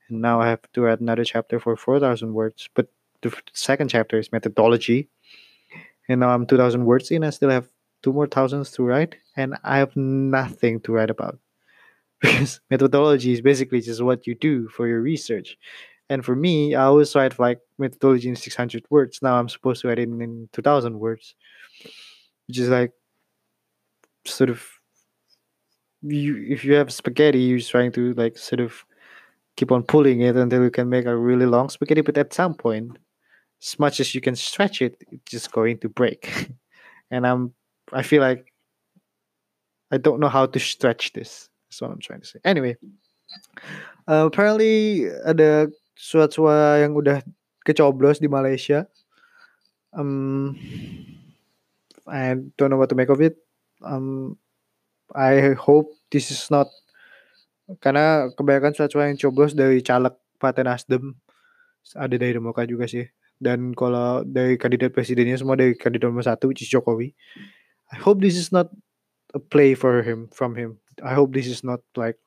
And 0.08 0.20
now 0.20 0.40
I 0.40 0.48
have 0.48 0.60
to 0.74 0.82
write 0.82 1.00
another 1.00 1.24
chapter 1.24 1.58
for 1.58 1.76
four 1.76 1.98
thousand 1.98 2.32
words. 2.32 2.68
But 2.74 2.88
the 3.22 3.34
second 3.52 3.88
chapter 3.88 4.18
is 4.18 4.32
methodology, 4.32 5.08
and 6.08 6.20
now 6.20 6.30
I'm 6.30 6.46
two 6.46 6.56
thousand 6.56 6.84
words 6.84 7.10
in. 7.10 7.24
I 7.24 7.30
still 7.30 7.50
have 7.50 7.68
two 8.02 8.12
more 8.12 8.26
thousands 8.28 8.70
to 8.72 8.84
write, 8.84 9.16
and 9.36 9.56
I 9.64 9.78
have 9.78 9.96
nothing 9.96 10.80
to 10.82 10.92
write 10.92 11.10
about 11.10 11.38
because 12.20 12.60
methodology 12.70 13.32
is 13.32 13.40
basically 13.40 13.80
just 13.80 14.02
what 14.02 14.26
you 14.26 14.34
do 14.36 14.68
for 14.68 14.86
your 14.86 15.00
research. 15.00 15.58
And 16.08 16.24
for 16.24 16.34
me, 16.34 16.74
I 16.74 16.84
always 16.84 17.14
write 17.14 17.38
like 17.38 17.60
methodology 17.78 18.28
in 18.28 18.36
600 18.36 18.84
words. 18.90 19.20
Now 19.22 19.38
I'm 19.38 19.48
supposed 19.48 19.82
to 19.82 19.88
write 19.88 20.00
it 20.00 20.08
in 20.08 20.48
2000 20.52 20.98
words, 20.98 21.36
is 22.58 22.68
like 22.68 22.92
sort 24.26 24.50
of 24.50 24.64
you 26.02 26.44
if 26.48 26.64
you 26.64 26.74
have 26.74 26.92
spaghetti, 26.92 27.40
you're 27.40 27.60
trying 27.60 27.92
to 27.92 28.14
like 28.14 28.38
sort 28.38 28.60
of 28.60 28.84
keep 29.56 29.70
on 29.72 29.82
pulling 29.82 30.22
it 30.22 30.36
until 30.36 30.62
you 30.62 30.70
can 30.70 30.88
make 30.88 31.06
a 31.06 31.16
really 31.16 31.46
long 31.46 31.68
spaghetti. 31.68 32.00
But 32.00 32.16
at 32.18 32.32
some 32.32 32.54
point, 32.54 32.98
as 33.62 33.78
much 33.78 34.00
as 34.00 34.14
you 34.14 34.20
can 34.20 34.34
stretch 34.36 34.80
it, 34.80 34.96
it's 35.10 35.30
just 35.30 35.52
going 35.52 35.78
to 35.78 35.88
break. 35.88 36.50
and 37.10 37.26
I'm 37.26 37.52
I 37.92 38.02
feel 38.02 38.22
like 38.22 38.52
I 39.90 39.98
don't 39.98 40.20
know 40.20 40.28
how 40.28 40.46
to 40.46 40.58
stretch 40.58 41.12
this. 41.12 41.48
That's 41.68 41.82
what 41.82 41.90
I'm 41.90 42.00
trying 42.00 42.20
to 42.20 42.26
say. 42.26 42.38
Anyway, 42.44 42.76
uh, 44.08 44.26
apparently 44.26 45.06
ada 45.26 45.68
surat 45.94 46.32
suara 46.32 46.80
yang 46.80 46.96
udah 46.96 47.22
kecoblos 47.66 48.18
di 48.18 48.26
Malaysia. 48.30 48.88
um 49.92 50.54
I 52.06 52.36
don't 52.56 52.70
know 52.70 52.80
what 52.80 52.88
to 52.92 52.98
make 52.98 53.10
of 53.12 53.20
it. 53.20 53.36
Um 53.84 54.38
I 55.10 55.56
hope 55.58 55.90
this 56.14 56.30
is 56.30 56.48
not 56.48 56.70
karena 57.82 58.30
kebanyakan 58.34 58.74
surat-surat 58.74 59.14
yang 59.14 59.18
coblos 59.18 59.54
dari 59.54 59.82
caleg 59.82 60.14
Partai 60.40 60.64
Nasdem 60.66 61.14
ada 61.94 62.16
dari 62.16 62.32
Demokrat 62.34 62.66
juga 62.66 62.88
sih. 62.90 63.06
Dan 63.40 63.72
kalau 63.72 64.24
dari 64.26 64.60
kandidat 64.60 64.92
presidennya 64.92 65.36
semua 65.36 65.56
dari 65.56 65.72
kandidat 65.76 66.12
nomor 66.12 66.24
satu 66.24 66.50
which 66.50 66.64
is 66.64 66.70
Jokowi. 66.70 67.16
I 67.90 67.96
hope 67.98 68.20
this 68.20 68.36
is 68.36 68.52
not 68.52 68.70
a 69.34 69.40
play 69.40 69.74
for 69.74 70.02
him 70.02 70.28
from 70.30 70.54
him. 70.54 70.78
I 71.02 71.16
hope 71.16 71.32
this 71.32 71.48
is 71.48 71.64
not 71.64 71.80
like 71.96 72.20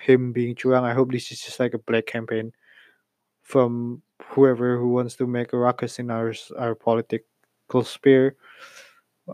him 0.00 0.32
being 0.32 0.54
curang. 0.54 0.84
I 0.84 0.92
hope 0.92 1.12
this 1.12 1.32
is 1.32 1.40
just 1.40 1.58
like 1.60 1.72
a 1.72 1.82
black 1.82 2.06
campaign 2.06 2.52
from 3.42 4.02
whoever 4.36 4.78
who 4.78 4.92
wants 4.92 5.16
to 5.16 5.26
make 5.26 5.52
a 5.52 5.58
ruckus 5.58 5.98
in 5.98 6.10
our 6.10 6.32
our 6.56 6.74
political 6.74 7.29
sphere 7.86 8.34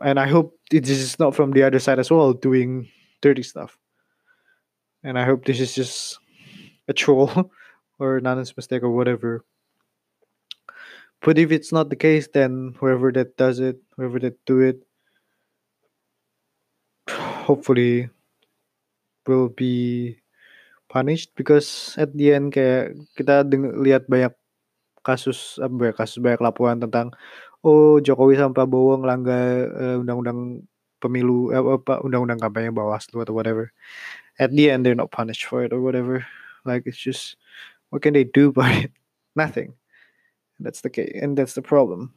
and 0.05 0.21
I 0.21 0.29
hope 0.29 0.61
this 0.71 0.93
is 0.93 1.19
not 1.19 1.35
from 1.35 1.57
the 1.57 1.65
other 1.65 1.81
side 1.81 1.99
as 1.99 2.13
well 2.13 2.37
doing 2.37 2.89
dirty 3.25 3.43
stuff 3.43 3.79
and 5.07 5.19
I 5.19 5.25
hope 5.25 5.47
this 5.47 5.61
is 5.61 5.75
just 5.75 6.19
a 6.89 6.93
troll 6.93 7.31
or 7.99 8.19
an 8.19 8.27
honest 8.27 8.57
mistake 8.57 8.83
or 8.83 8.91
whatever. 8.91 9.45
But 11.23 11.39
if 11.39 11.51
it's 11.51 11.73
not 11.73 11.89
the 11.89 11.97
case, 11.97 12.29
then 12.29 12.75
whoever 12.79 13.11
that 13.13 13.37
does 13.37 13.59
it, 13.59 13.79
whoever 13.97 14.19
that 14.21 14.37
do 14.45 14.61
it, 14.61 14.83
hopefully 17.47 18.11
will 19.27 19.49
be 19.49 20.19
punished 20.89 21.31
because 21.35 21.95
at 21.99 22.15
the 22.15 22.35
end 22.35 22.55
kayak 22.55 22.95
kita 23.19 23.43
lihat 23.79 24.07
banyak 24.07 24.35
kasus 25.03 25.59
apa 25.59 25.91
ya, 25.91 25.93
kasus 25.95 26.19
banyak 26.23 26.43
laporan 26.43 26.79
tentang 26.79 27.11
oh 27.65 28.01
Jokowi 28.01 28.37
sama 28.37 28.55
Prabowo 28.55 28.99
ngelanggar 29.01 29.73
uh, 29.73 29.97
undang-undang 30.03 30.65
pemilu 31.01 31.53
eh, 31.53 31.61
apa 31.61 32.01
undang-undang 32.03 32.41
kampanye 32.41 32.73
Bawaslu 32.73 33.23
atau 33.23 33.37
whatever. 33.37 33.73
At 34.37 34.53
the 34.53 34.69
end 34.69 34.85
they're 34.85 34.99
not 34.99 35.13
punished 35.13 35.45
for 35.49 35.65
it 35.65 35.73
or 35.73 35.81
whatever. 35.81 36.25
Like 36.65 36.85
it's 36.85 37.01
just 37.01 37.37
what 37.91 38.03
can 38.03 38.13
they 38.13 38.25
do 38.25 38.49
about 38.53 38.75
it? 38.75 38.93
Nothing. 39.37 39.77
That's 40.59 40.81
the 40.81 40.89
case, 40.89 41.13
and 41.21 41.37
that's 41.37 41.53
the 41.53 41.63
problem. 41.63 42.17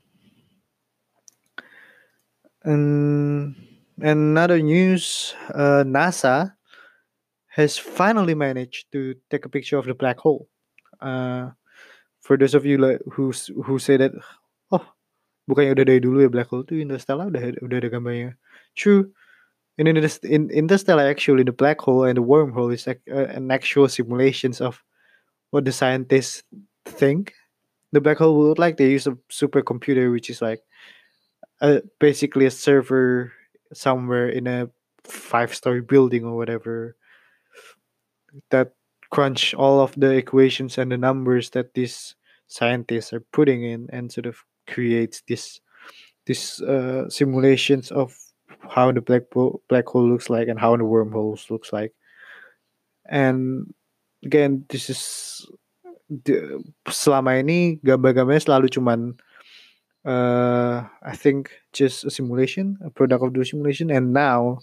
And 2.64 3.56
another 4.00 4.60
news, 4.60 5.36
uh, 5.54 5.84
NASA 5.84 6.56
has 7.48 7.78
finally 7.78 8.36
managed 8.36 8.92
to 8.92 9.16
take 9.30 9.46
a 9.46 9.50
picture 9.50 9.78
of 9.78 9.86
the 9.86 9.94
black 9.94 10.20
hole. 10.20 10.48
Uh, 11.02 11.52
for 12.22 12.38
those 12.38 12.54
of 12.54 12.66
you 12.66 12.78
like 12.78 13.00
who 13.12 13.32
who 13.64 13.80
say 13.80 13.98
that, 13.98 14.12
bukannya 15.50 15.74
udah 15.74 15.86
dari 15.90 15.98
dulu 15.98 16.22
ya 16.22 16.30
black 16.30 16.54
hole 16.54 16.62
tuh 16.62 16.78
Interstellar 16.78 17.34
udah 17.34 17.58
udah 17.66 17.78
ada 17.82 17.90
gambarnya. 17.90 18.38
True. 18.78 19.10
In, 19.80 19.88
in 19.88 20.52
Interstellar, 20.52 21.08
actually, 21.08 21.48
the 21.48 21.56
black 21.56 21.80
hole 21.80 22.04
and 22.04 22.20
the 22.20 22.22
wormhole 22.22 22.70
is 22.70 22.86
like 22.86 23.00
uh, 23.08 23.32
an 23.32 23.50
actual 23.50 23.88
simulations 23.88 24.60
of 24.60 24.84
what 25.56 25.64
the 25.64 25.72
scientists 25.72 26.44
think 26.84 27.34
the 27.96 28.02
black 28.04 28.20
hole 28.20 28.36
would 28.36 28.60
like. 28.60 28.76
They 28.76 28.92
use 28.92 29.08
a 29.08 29.16
supercomputer, 29.32 30.12
which 30.12 30.30
is 30.30 30.44
like 30.44 30.60
a, 31.62 31.82
basically 32.00 32.46
a 32.46 32.52
server 32.52 33.32
somewhere 33.74 34.28
in 34.28 34.48
a 34.48 34.70
five-story 35.04 35.82
building 35.82 36.26
or 36.26 36.36
whatever 36.36 36.96
that 38.52 38.74
crunch 39.10 39.54
all 39.56 39.80
of 39.80 39.94
the 39.98 40.12
equations 40.12 40.78
and 40.78 40.92
the 40.92 40.98
numbers 40.98 41.50
that 41.52 41.74
these 41.74 42.16
scientists 42.48 43.14
are 43.14 43.24
putting 43.32 43.64
in 43.64 43.90
and 43.92 44.12
sort 44.12 44.26
of 44.26 44.44
creates 44.70 45.26
this 45.28 45.60
this 46.30 46.62
uh, 46.62 47.10
simulations 47.10 47.90
of 47.90 48.14
how 48.70 48.92
the 48.92 49.02
black 49.02 49.26
hole, 49.34 49.62
black 49.68 49.88
hole 49.90 50.06
looks 50.06 50.30
like 50.30 50.48
and 50.48 50.60
how 50.60 50.78
the 50.78 50.86
wormholes 50.86 51.50
looks 51.50 51.74
like. 51.74 51.94
And 53.10 53.74
again 54.24 54.66
this 54.70 54.90
is 54.90 55.02
the, 56.10 56.62
selama 56.86 57.42
ini 57.42 57.82
gambar-gambarnya 57.82 58.46
selalu 58.46 58.70
cuman 58.70 59.18
uh, 60.06 60.86
I 61.04 61.16
think 61.16 61.52
just 61.74 62.06
a 62.06 62.12
simulation, 62.12 62.78
a 62.86 62.90
product 62.90 63.24
of 63.24 63.34
the 63.34 63.46
simulation, 63.46 63.92
and 63.92 64.14
now 64.14 64.60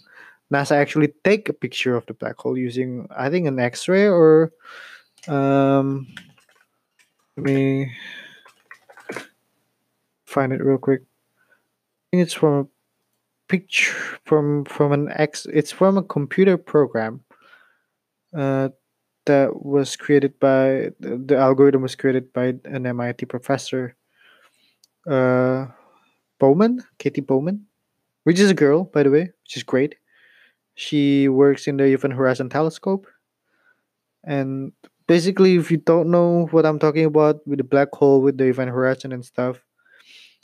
NASA 0.51 0.75
actually 0.79 1.13
take 1.23 1.49
a 1.49 1.53
picture 1.53 1.95
of 1.95 2.05
the 2.07 2.15
black 2.15 2.39
hole 2.39 2.57
using 2.57 3.07
I 3.11 3.29
think 3.29 3.47
an 3.47 3.59
X-ray 3.59 4.07
or 4.07 4.51
um, 5.27 6.07
let 7.35 7.43
me 7.43 7.91
find 10.27 10.53
it 10.53 10.63
real 10.63 10.77
quick. 10.77 11.01
I 11.01 12.05
think 12.11 12.23
it's 12.23 12.33
from 12.33 12.53
a 12.53 12.67
picture 13.47 13.93
from 14.25 14.65
from 14.65 14.91
an 14.91 15.09
X. 15.11 15.47
It's 15.51 15.71
from 15.71 15.97
a 15.97 16.03
computer 16.03 16.57
program. 16.57 17.23
Uh, 18.35 18.69
that 19.27 19.63
was 19.63 19.95
created 19.95 20.39
by 20.39 20.89
the 20.99 21.35
algorithm 21.37 21.81
was 21.81 21.95
created 21.95 22.31
by 22.33 22.55
an 22.63 22.87
MIT 22.87 23.25
professor, 23.25 23.95
uh, 25.05 25.67
Bouman, 26.39 26.83
Katie 26.97 27.21
Bouman, 27.21 27.67
which 28.23 28.39
is 28.39 28.49
a 28.49 28.55
girl, 28.55 28.85
by 28.85 29.03
the 29.03 29.11
way, 29.11 29.31
which 29.43 29.57
is 29.57 29.63
great. 29.63 29.95
She 30.75 31.27
works 31.27 31.67
in 31.67 31.75
the 31.77 31.85
Event 31.85 32.13
Horizon 32.13 32.49
Telescope, 32.49 33.05
and 34.23 34.71
basically, 35.07 35.55
if 35.57 35.71
you 35.71 35.77
don't 35.77 36.09
know 36.09 36.47
what 36.51 36.65
I'm 36.65 36.79
talking 36.79 37.05
about 37.05 37.45
with 37.45 37.59
the 37.59 37.67
black 37.67 37.89
hole, 37.93 38.21
with 38.21 38.37
the 38.37 38.45
Event 38.45 38.71
Horizon 38.71 39.11
and 39.11 39.25
stuff, 39.25 39.66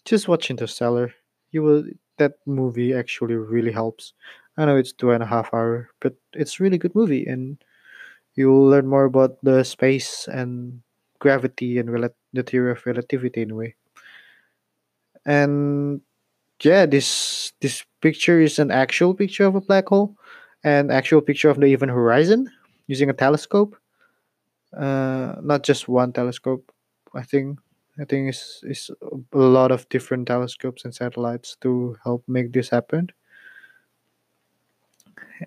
just 0.05 0.27
watch 0.27 0.49
Interstellar. 0.49 1.13
You 1.51 1.63
will. 1.63 1.83
That 2.17 2.33
movie 2.45 2.93
actually 2.93 3.35
really 3.35 3.71
helps. 3.71 4.13
I 4.57 4.65
know 4.65 4.77
it's 4.77 4.93
two 4.93 5.11
and 5.11 5.23
a 5.23 5.25
half 5.25 5.51
hour, 5.53 5.89
but 5.99 6.15
it's 6.33 6.59
really 6.59 6.77
good 6.77 6.93
movie 6.93 7.25
and 7.25 7.57
you'll 8.35 8.67
learn 8.67 8.87
more 8.87 9.05
about 9.05 9.37
the 9.43 9.63
space 9.63 10.27
and 10.27 10.81
gravity 11.19 11.79
and 11.79 11.91
rel- 11.91 12.15
the 12.33 12.43
theory 12.43 12.71
of 12.71 12.85
relativity 12.85 13.41
in 13.43 13.51
a 13.51 13.55
way. 13.55 13.75
And 15.25 16.01
yeah, 16.63 16.85
this 16.85 17.53
this 17.61 17.85
picture 18.01 18.41
is 18.41 18.59
an 18.59 18.71
actual 18.71 19.13
picture 19.13 19.45
of 19.45 19.55
a 19.55 19.61
black 19.61 19.87
hole, 19.87 20.17
an 20.63 20.91
actual 20.91 21.21
picture 21.21 21.49
of 21.49 21.59
the 21.59 21.67
event 21.73 21.91
horizon 21.91 22.49
using 22.87 23.09
a 23.09 23.13
telescope. 23.13 23.77
Uh, 24.75 25.35
not 25.41 25.63
just 25.63 25.87
one 25.87 26.13
telescope. 26.13 26.71
I 27.13 27.23
think 27.23 27.59
I 27.99 28.05
think 28.05 28.29
it's, 28.29 28.61
it's 28.63 28.89
a 28.89 29.37
lot 29.37 29.71
of 29.71 29.87
different 29.89 30.27
telescopes 30.27 30.83
and 30.83 30.93
satellites 30.93 31.55
to 31.61 31.95
help 32.03 32.23
make 32.27 32.51
this 32.51 32.69
happen. 32.69 33.09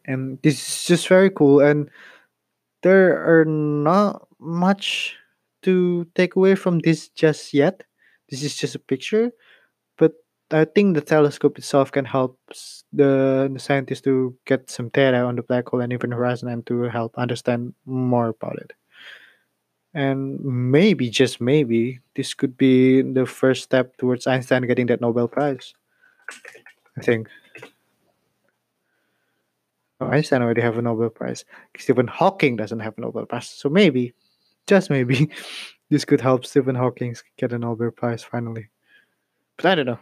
And 0.04 0.38
this 0.42 0.54
is 0.54 0.86
just 0.86 1.08
very 1.08 1.30
cool. 1.30 1.60
And 1.60 1.90
there 2.82 3.18
are 3.26 3.44
not 3.44 4.28
much 4.38 5.16
to 5.62 6.06
take 6.14 6.36
away 6.36 6.54
from 6.54 6.78
this 6.78 7.08
just 7.08 7.52
yet. 7.52 7.82
This 8.30 8.42
is 8.42 8.56
just 8.56 8.74
a 8.74 8.78
picture, 8.78 9.32
but 9.96 10.12
I 10.50 10.64
think 10.64 10.94
the 10.94 11.00
telescope 11.00 11.58
itself 11.58 11.90
can 11.90 12.04
help 12.04 12.38
the, 12.92 13.50
the 13.52 13.58
scientists 13.58 14.02
to 14.02 14.36
get 14.44 14.70
some 14.70 14.88
data 14.90 15.18
on 15.18 15.36
the 15.36 15.42
black 15.42 15.68
hole 15.68 15.80
and 15.80 15.92
event 15.92 16.12
horizon 16.12 16.48
and 16.48 16.66
to 16.66 16.82
help 16.82 17.16
understand 17.16 17.74
more 17.84 18.28
about 18.28 18.56
it. 18.58 18.72
And 19.96 20.38
maybe, 20.44 21.08
just 21.08 21.40
maybe, 21.40 22.00
this 22.16 22.34
could 22.34 22.58
be 22.58 23.00
the 23.00 23.24
first 23.24 23.62
step 23.62 23.96
towards 23.96 24.26
Einstein 24.26 24.66
getting 24.66 24.84
that 24.88 25.00
Nobel 25.00 25.26
Prize. 25.26 25.72
I 26.98 27.00
think. 27.00 27.28
Oh, 29.98 30.08
Einstein 30.08 30.42
already 30.42 30.60
have 30.60 30.76
a 30.76 30.82
Nobel 30.82 31.08
Prize. 31.08 31.46
Stephen 31.78 32.06
Hawking 32.06 32.56
doesn't 32.56 32.80
have 32.80 32.98
a 32.98 33.00
Nobel 33.00 33.24
Prize. 33.24 33.48
So 33.48 33.70
maybe, 33.70 34.12
just 34.66 34.90
maybe, 34.90 35.30
this 35.88 36.04
could 36.04 36.20
help 36.20 36.44
Stephen 36.44 36.74
Hawking 36.74 37.16
get 37.38 37.54
a 37.54 37.58
Nobel 37.58 37.90
Prize 37.90 38.22
finally. 38.22 38.68
But 39.56 39.64
I 39.64 39.74
don't 39.76 39.86
know. 39.86 39.98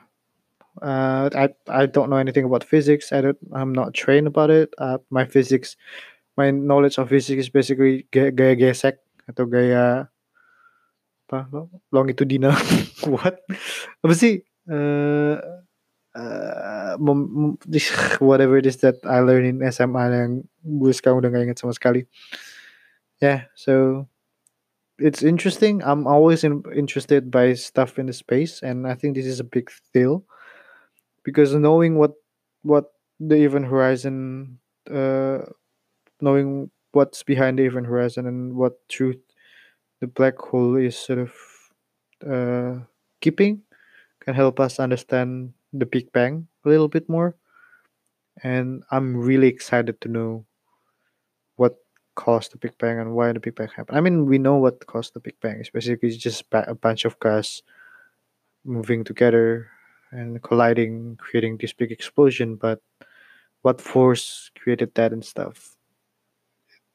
Uh, 0.83 1.31
I 1.37 1.49
I 1.69 1.87
don't 1.87 2.11
know 2.11 2.17
anything 2.17 2.45
about 2.45 2.65
physics. 2.65 3.13
I 3.13 3.21
don't. 3.21 3.39
I'm 3.53 3.73
not 3.73 3.95
trained 3.95 4.27
about 4.27 4.51
it. 4.51 4.75
Uh, 4.77 4.99
my 5.11 5.25
physics, 5.25 5.77
my 6.37 6.51
knowledge 6.51 6.99
of 6.99 7.11
physics 7.11 7.43
is 7.43 7.49
basically 7.49 8.09
gesek 8.13 8.95
atau 9.29 9.45
gaya 9.49 10.09
apa 11.25 11.67
longitudinal. 11.91 12.55
What? 13.13 13.41
Apa 14.05 14.15
sih? 14.15 14.45
Uh, 14.69 15.41
uh, 16.15 16.97
whatever 18.21 18.57
it 18.57 18.67
is 18.67 18.79
that 18.85 19.01
I 19.05 19.21
learned 19.21 19.61
in 19.61 19.73
SMA 19.73 20.05
yang 20.13 20.33
gue 20.63 20.93
sekarang 20.95 21.21
udah 21.21 21.31
gak 21.33 21.45
inget 21.51 21.59
sama 21.61 21.75
sekali. 21.75 22.07
Yeah, 23.23 23.49
so 23.57 24.07
it's 24.99 25.23
interesting. 25.23 25.83
I'm 25.83 26.07
always 26.07 26.45
in, 26.45 26.63
interested 26.75 27.31
by 27.31 27.55
stuff 27.55 27.99
in 27.99 28.07
the 28.07 28.17
space, 28.17 28.63
and 28.63 28.87
I 28.87 28.95
think 28.95 29.17
this 29.17 29.27
is 29.27 29.41
a 29.41 29.49
big 29.49 29.71
deal 29.93 30.25
because 31.25 31.55
knowing 31.55 31.97
what 31.97 32.13
what 32.63 32.93
the 33.19 33.43
event 33.43 33.67
horizon, 33.67 34.59
uh, 34.91 35.47
knowing 36.21 36.71
what's 36.95 37.23
behind 37.23 37.59
the 37.59 37.65
event 37.65 37.87
horizon 37.87 38.27
and 38.27 38.55
what 38.55 38.87
truth 38.89 39.21
the 40.01 40.07
black 40.07 40.39
hole 40.39 40.77
is 40.77 40.97
sort 40.97 41.19
of 41.19 41.33
uh, 42.27 42.81
keeping 43.21 43.63
can 44.21 44.35
help 44.35 44.61
us 44.61 44.81
understand 44.81 45.53
the 45.73 45.87
Big 45.87 46.11
Bang 46.13 46.49
a 46.65 46.69
little 46.69 46.89
bit 46.89 47.09
more. 47.09 47.37
And 48.43 48.83
I'm 48.91 49.17
really 49.17 49.49
excited 49.49 50.01
to 50.01 50.09
know 50.09 50.47
what 51.57 51.77
caused 52.15 52.53
the 52.53 52.59
Big 52.59 52.77
Bang 52.79 52.99
and 52.99 53.15
why 53.15 53.33
the 53.33 53.41
Big 53.41 53.55
Bang 53.55 53.69
happened. 53.69 53.99
I 53.99 54.01
mean, 54.01 54.27
we 54.27 54.39
know 54.39 54.57
what 54.57 54.87
caused 54.87 55.15
the 55.15 55.21
Big 55.21 55.39
Bang. 55.41 55.59
It's 55.61 55.71
basically 55.71 56.11
just 56.11 56.45
a 56.53 56.75
bunch 56.75 57.05
of 57.05 57.19
gas 57.21 57.63
moving 58.65 59.05
together 59.05 59.69
and 60.11 60.43
colliding, 60.43 61.17
creating 61.17 61.59
this 61.59 61.73
big 61.73 61.93
explosion. 61.93 62.57
But 62.57 62.81
what 63.63 63.81
force 63.81 64.51
created 64.59 64.95
that 64.95 65.13
and 65.13 65.25
stuff? 65.25 65.74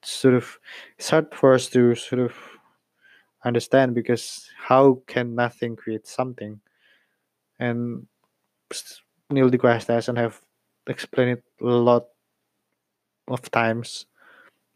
Sort 0.04 0.34
of 0.34 0.60
it's 0.97 1.10
hard 1.10 1.34
for 1.34 1.54
us 1.54 1.68
to 1.70 1.93
sort 1.95 2.22
of 2.22 2.34
understand 3.43 3.95
because 3.95 4.50
how 4.58 5.02
can 5.08 5.36
nothing 5.36 5.76
create 5.76 6.08
something? 6.08 6.60
And 7.60 8.08
Neil 9.30 9.50
deGrasse 9.50 9.86
Tyson 9.86 10.16
have 10.16 10.39
explained 10.88 11.32
it 11.39 11.43
a 11.62 11.66
lot 11.66 12.06
of 13.28 13.50
times 13.52 14.06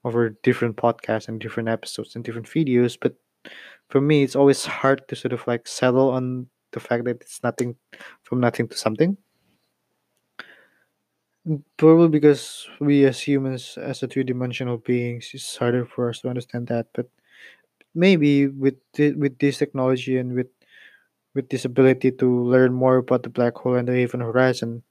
over 0.04 0.30
different 0.44 0.76
podcasts 0.76 1.28
and 1.28 1.40
different 1.40 1.70
episodes 1.70 2.16
and 2.16 2.24
different 2.24 2.48
videos. 2.48 2.98
But 3.00 3.16
for 3.90 4.02
me, 4.02 4.24
it's 4.24 4.36
always 4.36 4.66
hard 4.66 5.08
to 5.08 5.16
sort 5.16 5.34
of 5.34 5.46
like 5.48 5.68
settle 5.68 6.10
on 6.10 6.48
the 6.72 6.80
fact 6.80 7.06
that 7.06 7.22
it's 7.22 7.42
nothing 7.44 7.76
from 8.24 8.40
nothing 8.40 8.68
to 8.68 8.78
something. 8.78 9.18
Probably 11.76 12.08
because 12.08 12.68
we 12.80 13.04
as 13.06 13.20
humans, 13.20 13.78
as 13.78 14.02
a 14.02 14.08
three-dimensional 14.08 14.78
beings, 14.78 15.32
it's 15.34 15.58
harder 15.58 15.86
for 15.86 16.10
us 16.10 16.22
to 16.22 16.30
understand 16.30 16.68
that. 16.68 16.88
But 16.94 17.08
maybe 17.96 18.48
with 18.48 18.76
thi- 18.94 19.14
with 19.14 19.40
this 19.40 19.60
technology 19.60 20.18
and 20.18 20.36
with 20.36 20.50
with 21.36 21.50
this 21.50 21.66
ability 21.66 22.12
to 22.22 22.28
learn 22.28 22.74
more 22.74 22.98
about 22.98 23.24
the 23.24 23.30
black 23.30 23.56
hole 23.58 23.76
and 23.76 23.88
the 23.88 23.96
event 24.04 24.24
horizon, 24.24 24.84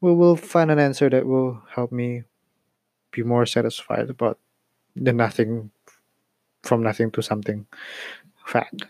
we 0.00 0.14
will 0.14 0.36
find 0.36 0.70
an 0.70 0.78
answer 0.80 1.10
that 1.10 1.26
will 1.26 1.62
help 1.74 1.92
me 1.92 2.24
be 3.12 3.22
more 3.24 3.46
satisfied 3.46 4.10
about 4.10 4.38
the 4.96 5.12
nothing 5.12 5.70
from 6.64 6.82
nothing 6.82 7.10
to 7.12 7.22
something 7.22 7.66
fact. 8.46 8.86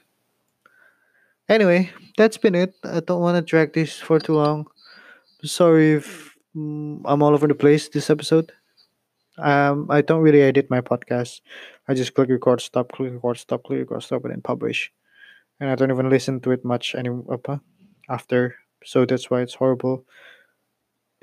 Anyway, 1.49 1.91
that's 2.16 2.37
been 2.37 2.55
it. 2.55 2.74
I 2.82 3.01
don't 3.01 3.20
want 3.20 3.37
to 3.37 3.43
drag 3.43 3.72
this 3.72 3.99
for 4.01 4.18
too 4.18 4.34
long. 4.34 4.66
Sorry 5.45 5.93
if 5.95 6.36
I'm 6.57 7.22
all 7.22 7.34
over 7.34 7.46
the 7.46 7.54
place 7.54 7.88
this 7.88 8.09
episode. 8.09 8.50
Um, 9.36 9.90
I 9.90 10.00
don't 10.00 10.22
really 10.22 10.40
edit 10.40 10.70
my 10.70 10.80
podcast. 10.80 11.42
I 11.86 11.92
just 11.92 12.14
click 12.14 12.30
record, 12.30 12.62
stop, 12.62 12.92
click 12.92 13.12
record, 13.12 13.36
stop, 13.36 13.64
click 13.64 13.80
record, 13.80 14.02
stop, 14.02 14.24
and 14.24 14.32
then 14.32 14.40
publish. 14.40 14.90
And 15.61 15.68
I 15.68 15.74
don't 15.74 15.90
even 15.90 16.09
listen 16.09 16.40
to 16.40 16.52
it 16.52 16.64
much 16.64 16.94
anymore 16.94 17.40
after. 18.09 18.57
So 18.84 19.04
that's 19.04 19.30
why 19.30 19.42
it's 19.42 19.54
horrible. 19.54 20.07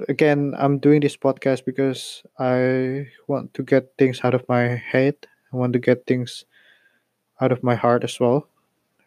Again, 0.08 0.54
I'm 0.58 0.78
doing 0.78 1.02
this 1.02 1.18
podcast 1.18 1.66
because 1.66 2.22
I 2.38 3.08
want 3.28 3.56
to 3.56 3.64
get 3.64 3.94
things 3.98 4.20
out 4.24 4.36
of 4.36 4.48
my 4.48 4.76
head. 4.76 5.16
I 5.52 5.58
want 5.58 5.74
to 5.74 5.80
get 5.80 6.06
things 6.06 6.46
out 7.42 7.52
of 7.52 7.64
my 7.64 7.74
heart 7.74 8.04
as 8.04 8.20
well. 8.20 8.48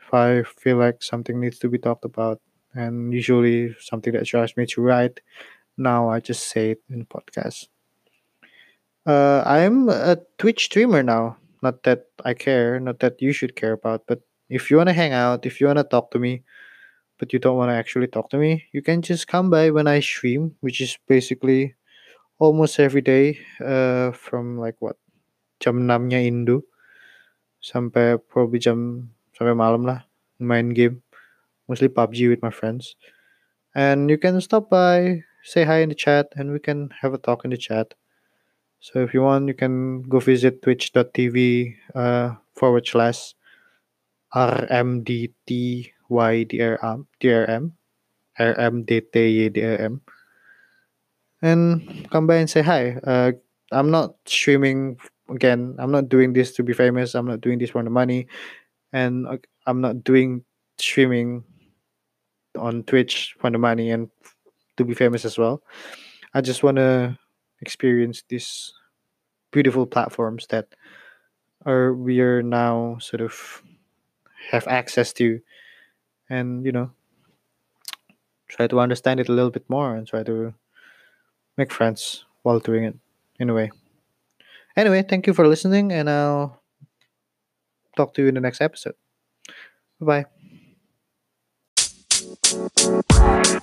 If 0.01 0.13
I 0.13 0.43
feel 0.43 0.79
like 0.79 1.03
something 1.05 1.39
needs 1.39 1.61
to 1.61 1.69
be 1.69 1.79
talked 1.79 2.05
about, 2.05 2.41
and 2.75 3.13
usually 3.13 3.75
something 3.81 4.13
that 4.13 4.27
drives 4.27 4.57
me 4.57 4.67
to 4.67 4.83
write, 4.83 5.21
now 5.77 6.09
I 6.09 6.21
just 6.21 6.49
say 6.49 6.73
it 6.73 6.83
in 6.91 7.07
podcast. 7.07 7.69
Uh, 9.07 9.43
I'm 9.47 9.89
a 9.89 10.19
Twitch 10.39 10.65
streamer 10.65 11.03
now. 11.03 11.37
Not 11.63 11.85
that 11.85 12.07
I 12.25 12.35
care, 12.35 12.81
not 12.81 12.99
that 13.01 13.23
you 13.23 13.33
should 13.33 13.57
care 13.57 13.73
about, 13.73 14.05
but 14.07 14.21
if 14.49 14.71
you 14.71 14.77
want 14.77 14.89
to 14.89 14.93
hang 14.93 15.13
out, 15.13 15.47
if 15.47 15.61
you 15.61 15.67
want 15.67 15.79
to 15.79 15.85
talk 15.85 16.11
to 16.13 16.19
me, 16.19 16.43
but 17.19 17.33
you 17.33 17.39
don't 17.39 17.57
want 17.57 17.71
to 17.71 17.75
actually 17.75 18.07
talk 18.07 18.31
to 18.31 18.39
me, 18.39 18.65
you 18.73 18.83
can 18.83 19.03
just 19.03 19.27
come 19.27 19.51
by 19.51 19.71
when 19.71 19.87
I 19.87 20.01
stream, 20.01 20.55
which 20.61 20.81
is 20.81 20.99
basically 21.09 21.75
almost 22.39 22.79
every 22.79 23.01
day 23.01 23.39
uh, 23.65 24.13
from 24.13 24.59
like 24.59 24.77
what 24.81 24.97
jam 25.61 25.89
6-nya 25.89 26.21
Indo 26.21 26.63
sampai 27.65 28.21
probably 28.29 28.61
jam 28.61 29.09
sampai 29.33 29.57
malam 29.57 29.89
lah 29.89 30.05
main 30.37 30.69
game 30.71 31.01
mostly 31.65 31.89
PUBG 31.89 32.29
with 32.29 32.45
my 32.45 32.53
friends 32.53 32.95
and 33.73 34.13
you 34.13 34.21
can 34.21 34.37
stop 34.45 34.69
by 34.69 35.25
say 35.47 35.63
hi 35.63 35.79
in 35.79 35.89
the 35.89 35.95
chat 35.95 36.27
and 36.35 36.51
we 36.51 36.59
can 36.59 36.91
have 37.01 37.15
a 37.15 37.19
talk 37.19 37.45
in 37.45 37.51
the 37.53 37.57
chat. 37.57 37.95
So 38.81 38.99
if 38.99 39.15
you 39.15 39.23
want 39.23 39.47
you 39.47 39.55
can 39.55 40.03
go 40.03 40.19
visit 40.19 40.61
twitch.tv 40.61 41.77
uh, 41.95 42.35
forward 42.55 42.87
slash 42.87 43.35
rmdtydrm 44.35 45.93
rmdtydrm 48.39 50.01
and 51.43 52.11
come 52.11 52.27
by 52.27 52.37
and 52.37 52.51
say 52.51 52.63
hi. 52.63 52.97
Uh, 53.05 53.33
i'm 53.71 53.91
not 53.91 54.17
streaming 54.27 54.99
again. 55.31 55.77
I'm 55.79 55.93
not 55.93 56.09
doing 56.09 56.33
this 56.33 56.55
to 56.55 56.63
be 56.63 56.73
famous. 56.73 57.15
I'm 57.15 57.27
not 57.27 57.41
doing 57.41 57.59
this 57.59 57.71
for 57.71 57.83
the 57.85 57.91
money. 57.91 58.27
And 58.93 59.29
uh, 59.29 59.39
i'm 59.67 59.81
not 59.81 60.03
doing 60.03 60.45
streaming 60.79 61.45
on 62.59 62.83
twitch 62.83 63.37
for 63.39 63.51
the 63.51 63.59
money 63.59 63.91
and 63.91 64.11
to 64.77 64.85
be 64.85 64.95
famous 64.95 65.25
as 65.25 65.39
well. 65.39 65.63
I 66.35 66.41
just 66.41 66.63
want 66.63 66.77
to 66.77 67.19
experience 67.61 68.23
these 68.29 68.73
beautiful 69.51 69.87
platforms 69.87 70.47
that 70.49 70.75
are 71.65 71.95
we 71.95 72.21
are 72.21 72.43
now 72.43 72.99
sort 73.01 73.21
of 73.21 73.63
have 74.51 74.67
access 74.69 75.13
to 75.15 75.41
and 76.29 76.65
you 76.65 76.73
know 76.73 76.91
try 78.49 78.67
to 78.67 78.79
understand 78.79 79.19
it 79.19 79.29
a 79.29 79.33
little 79.33 79.51
bit 79.51 79.69
more 79.69 79.97
and 79.97 80.07
try 80.07 80.23
to 80.23 80.53
make 81.57 81.73
friends 81.73 82.25
while 82.43 82.61
doing 82.61 82.85
it 82.85 82.95
anyway 83.41 83.71
anyway 84.77 85.03
thank 85.03 85.27
you 85.27 85.33
for 85.33 85.47
listening 85.49 85.91
and 85.91 86.11
i'll 86.11 86.61
talk 87.97 88.15
to 88.15 88.23
you 88.23 88.29
in 88.29 88.35
the 88.35 88.41
next 88.41 88.61
episode. 88.61 88.95
Bye 89.99 90.27
bye 93.25 93.63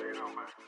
you 0.00 0.14
know, 0.14 0.28
man. 0.34 0.65